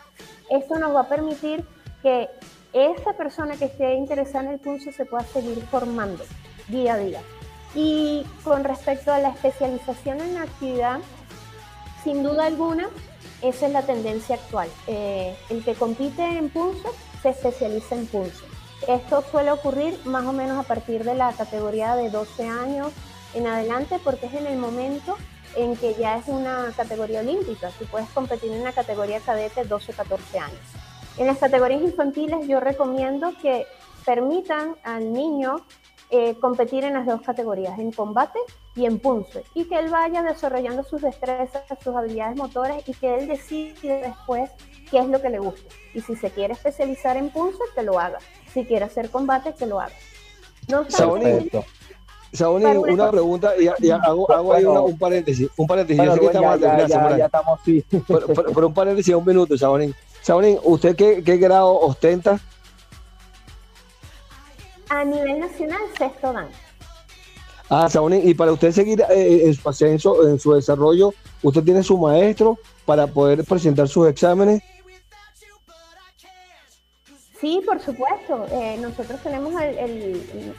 [0.50, 1.64] Esto nos va a permitir
[2.02, 2.30] que
[2.74, 6.24] esa persona que esté interesada en el punto se pueda seguir formando
[6.68, 7.22] día a día.
[7.74, 11.00] Y con respecto a la especialización en la actividad,
[12.04, 12.90] sin duda alguna,
[13.50, 14.70] esa es la tendencia actual.
[14.88, 18.46] Eh, el que compite en pulso se especializa en pulso.
[18.88, 22.92] Esto suele ocurrir más o menos a partir de la categoría de 12 años
[23.34, 25.18] en adelante porque es en el momento
[25.56, 27.70] en que ya es una categoría olímpica.
[27.80, 30.60] Tú puedes competir en una categoría cadete 12-14 años.
[31.18, 33.66] En las categorías infantiles yo recomiendo que
[34.06, 35.66] permitan al niño
[36.10, 38.40] eh, competir en las dos categorías, en combate
[38.76, 43.16] y en punce, y que él vaya desarrollando sus destrezas, sus habilidades motoras y que
[43.16, 44.52] él decide después
[44.92, 45.74] qué es lo que le gusta.
[45.94, 48.20] Y si se quiere especializar en punce, que lo haga.
[48.54, 49.96] Si quiere hacer combate, que lo haga.
[50.68, 50.86] No
[52.36, 55.50] Saúl, una pregunta y, hago, hago ahí un paréntesis.
[55.56, 56.04] Un paréntesis.
[56.04, 57.84] Yo sé que estamos ya, ya, ya, estamos sí.
[57.90, 59.96] Pero, un paréntesis, un minuto, Saúl.
[60.22, 62.40] Saúl, ¿usted qué, qué grado ostenta?
[64.90, 66.48] A nivel nacional, sexto dan.
[67.70, 71.82] Ah, Saúl, y para usted seguir eh, en su ascenso, en su desarrollo, usted tiene
[71.82, 74.62] su maestro para poder presentar sus exámenes
[77.46, 78.48] Sí, por supuesto.
[78.52, 79.54] Eh, nosotros tenemos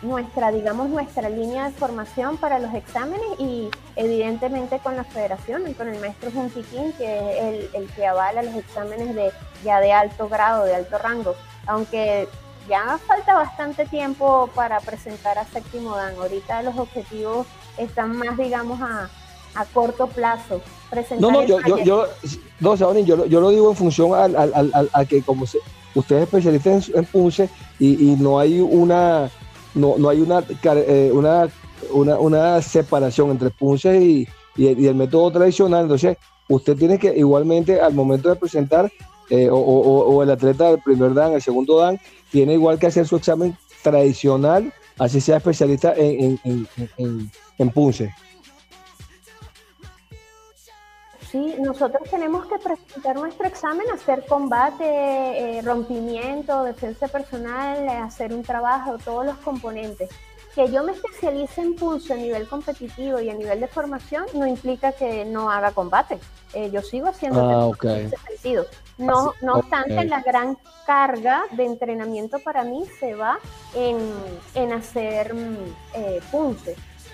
[0.03, 5.89] nuestra, digamos, nuestra línea de formación para los exámenes y evidentemente con la federación con
[5.89, 9.33] el maestro Juntiquín, que es el, que avala los exámenes de
[9.65, 11.35] ya de alto grado, de alto rango.
[11.67, 12.29] Aunque
[12.69, 16.15] ya falta bastante tiempo para presentar a séptimo dan.
[16.17, 17.47] Ahorita los objetivos
[17.79, 19.09] están más, digamos, a,
[19.73, 20.61] corto plazo.
[21.19, 22.07] no, no, yo, yo, yo,
[22.61, 25.59] no, yo, yo, lo digo en función a que como se,
[25.95, 27.49] usted es especialista en, punce
[27.79, 29.31] y, no hay una
[29.75, 31.49] no, no hay una, eh, una,
[31.91, 35.83] una, separación entre punce y, y, el método tradicional.
[35.83, 36.19] Entonces,
[36.49, 38.91] usted tiene que igualmente al momento de presentar
[39.31, 42.01] eh, o, el atleta del primer dan, el segundo dan,
[42.31, 48.13] tiene igual que hacer su examen tradicional, así sea especialista en, en, en, en punce.
[51.31, 58.33] Sí, nosotros tenemos que presentar nuestro examen, hacer combate, eh, rompimiento, defensa personal, eh, hacer
[58.33, 60.09] un trabajo, todos los componentes.
[60.55, 64.47] Que yo me especialice en pulso a nivel competitivo y a nivel de formación no
[64.47, 66.19] implica que no haga combate.
[66.55, 68.01] Eh, yo sigo haciendo ah, okay.
[68.01, 68.67] en ese sentido.
[68.99, 70.57] No, no obstante, la gran
[70.87, 73.39] carga de entrenamiento para mí se va
[73.75, 73.99] en,
[74.55, 75.57] en hacer mm,
[75.95, 76.21] eh,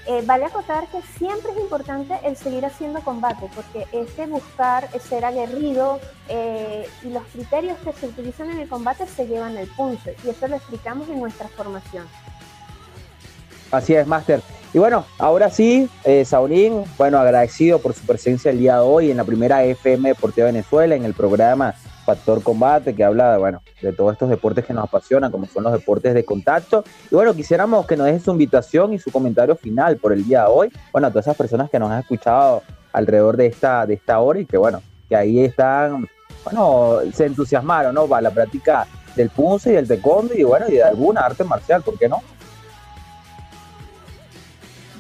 [0.07, 5.25] eh, vale acotar que siempre es importante el seguir haciendo combate, porque ese buscar, ser
[5.25, 10.17] aguerrido eh, y los criterios que se utilizan en el combate se llevan al punce,
[10.25, 12.07] y eso lo explicamos en nuestra formación.
[13.73, 14.43] Así es, Máster.
[14.75, 19.11] Y bueno, ahora sí, eh, Saurín, bueno, agradecido por su presencia el día de hoy
[19.11, 21.75] en la primera FM Deportiva Venezuela, en el programa
[22.05, 25.73] Factor Combate, que habla, bueno, de todos estos deportes que nos apasionan, como son los
[25.73, 26.85] deportes de contacto.
[27.11, 30.43] Y bueno, quisiéramos que nos deje su invitación y su comentario final por el día
[30.43, 30.69] de hoy.
[30.93, 32.63] Bueno, a todas esas personas que nos han escuchado
[32.93, 36.07] alrededor de esta, de esta hora y que, bueno, que ahí están,
[36.45, 38.07] bueno, se entusiasmaron, ¿no?
[38.07, 38.87] Para la práctica
[39.17, 42.23] del punce y del taekwondo y, bueno, y de alguna arte marcial, ¿por qué no?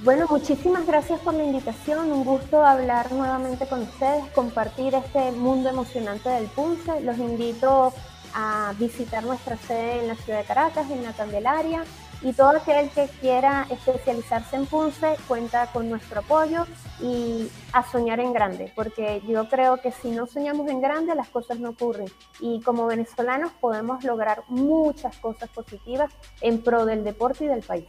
[0.05, 2.11] Bueno, muchísimas gracias por la invitación.
[2.11, 7.01] Un gusto hablar nuevamente con ustedes, compartir este mundo emocionante del Punce.
[7.03, 7.93] Los invito
[8.35, 11.85] a visitar nuestra sede en la ciudad de Caracas, en la Candelaria.
[12.21, 16.67] Y todo aquel que quiera especializarse en Punce cuenta con nuestro apoyo
[17.01, 21.29] y a soñar en grande, porque yo creo que si no soñamos en grande las
[21.29, 22.09] cosas no ocurren.
[22.41, 27.87] Y como venezolanos podemos lograr muchas cosas positivas en pro del deporte y del país.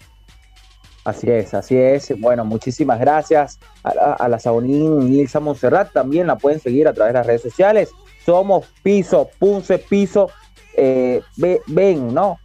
[1.06, 2.18] Así es, así es.
[2.20, 5.92] Bueno, muchísimas gracias a la, a la Sabonín Lisa Monserrat.
[5.92, 7.90] También la pueden seguir a través de las redes sociales.
[8.26, 10.30] Somos Piso, Punce Piso,
[10.76, 11.22] eh,
[11.68, 12.40] ven, ¿no?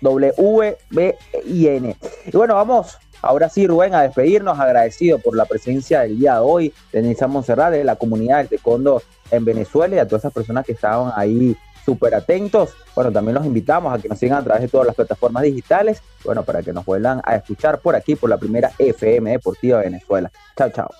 [0.00, 1.96] W-B-I-N.
[2.26, 6.40] Y bueno, vamos ahora sí, Rubén, a despedirnos, agradecido por la presencia del día de
[6.40, 10.32] hoy de Nilsa Monserrat, de la comunidad del taekwondo en Venezuela y a todas esas
[10.32, 12.70] personas que estaban ahí súper atentos.
[12.94, 16.02] Bueno, también los invitamos a que nos sigan a través de todas las plataformas digitales,
[16.24, 19.84] bueno, para que nos vuelvan a escuchar por aquí, por la primera FM Deportiva de
[19.84, 20.30] Venezuela.
[20.58, 20.90] Chao, chao.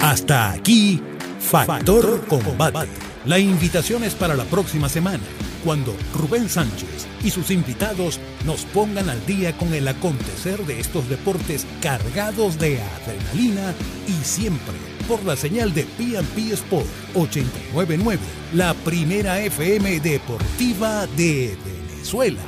[0.00, 1.00] Hasta aquí,
[1.38, 2.88] Factor Combate.
[3.26, 5.22] La invitación es para la próxima semana,
[5.62, 11.06] cuando Rubén Sánchez y sus invitados nos pongan al día con el acontecer de estos
[11.10, 13.74] deportes cargados de adrenalina
[14.08, 18.20] y siempre por la señal de PNP Sport 899,
[18.54, 22.38] la primera FM deportiva de Venezuela.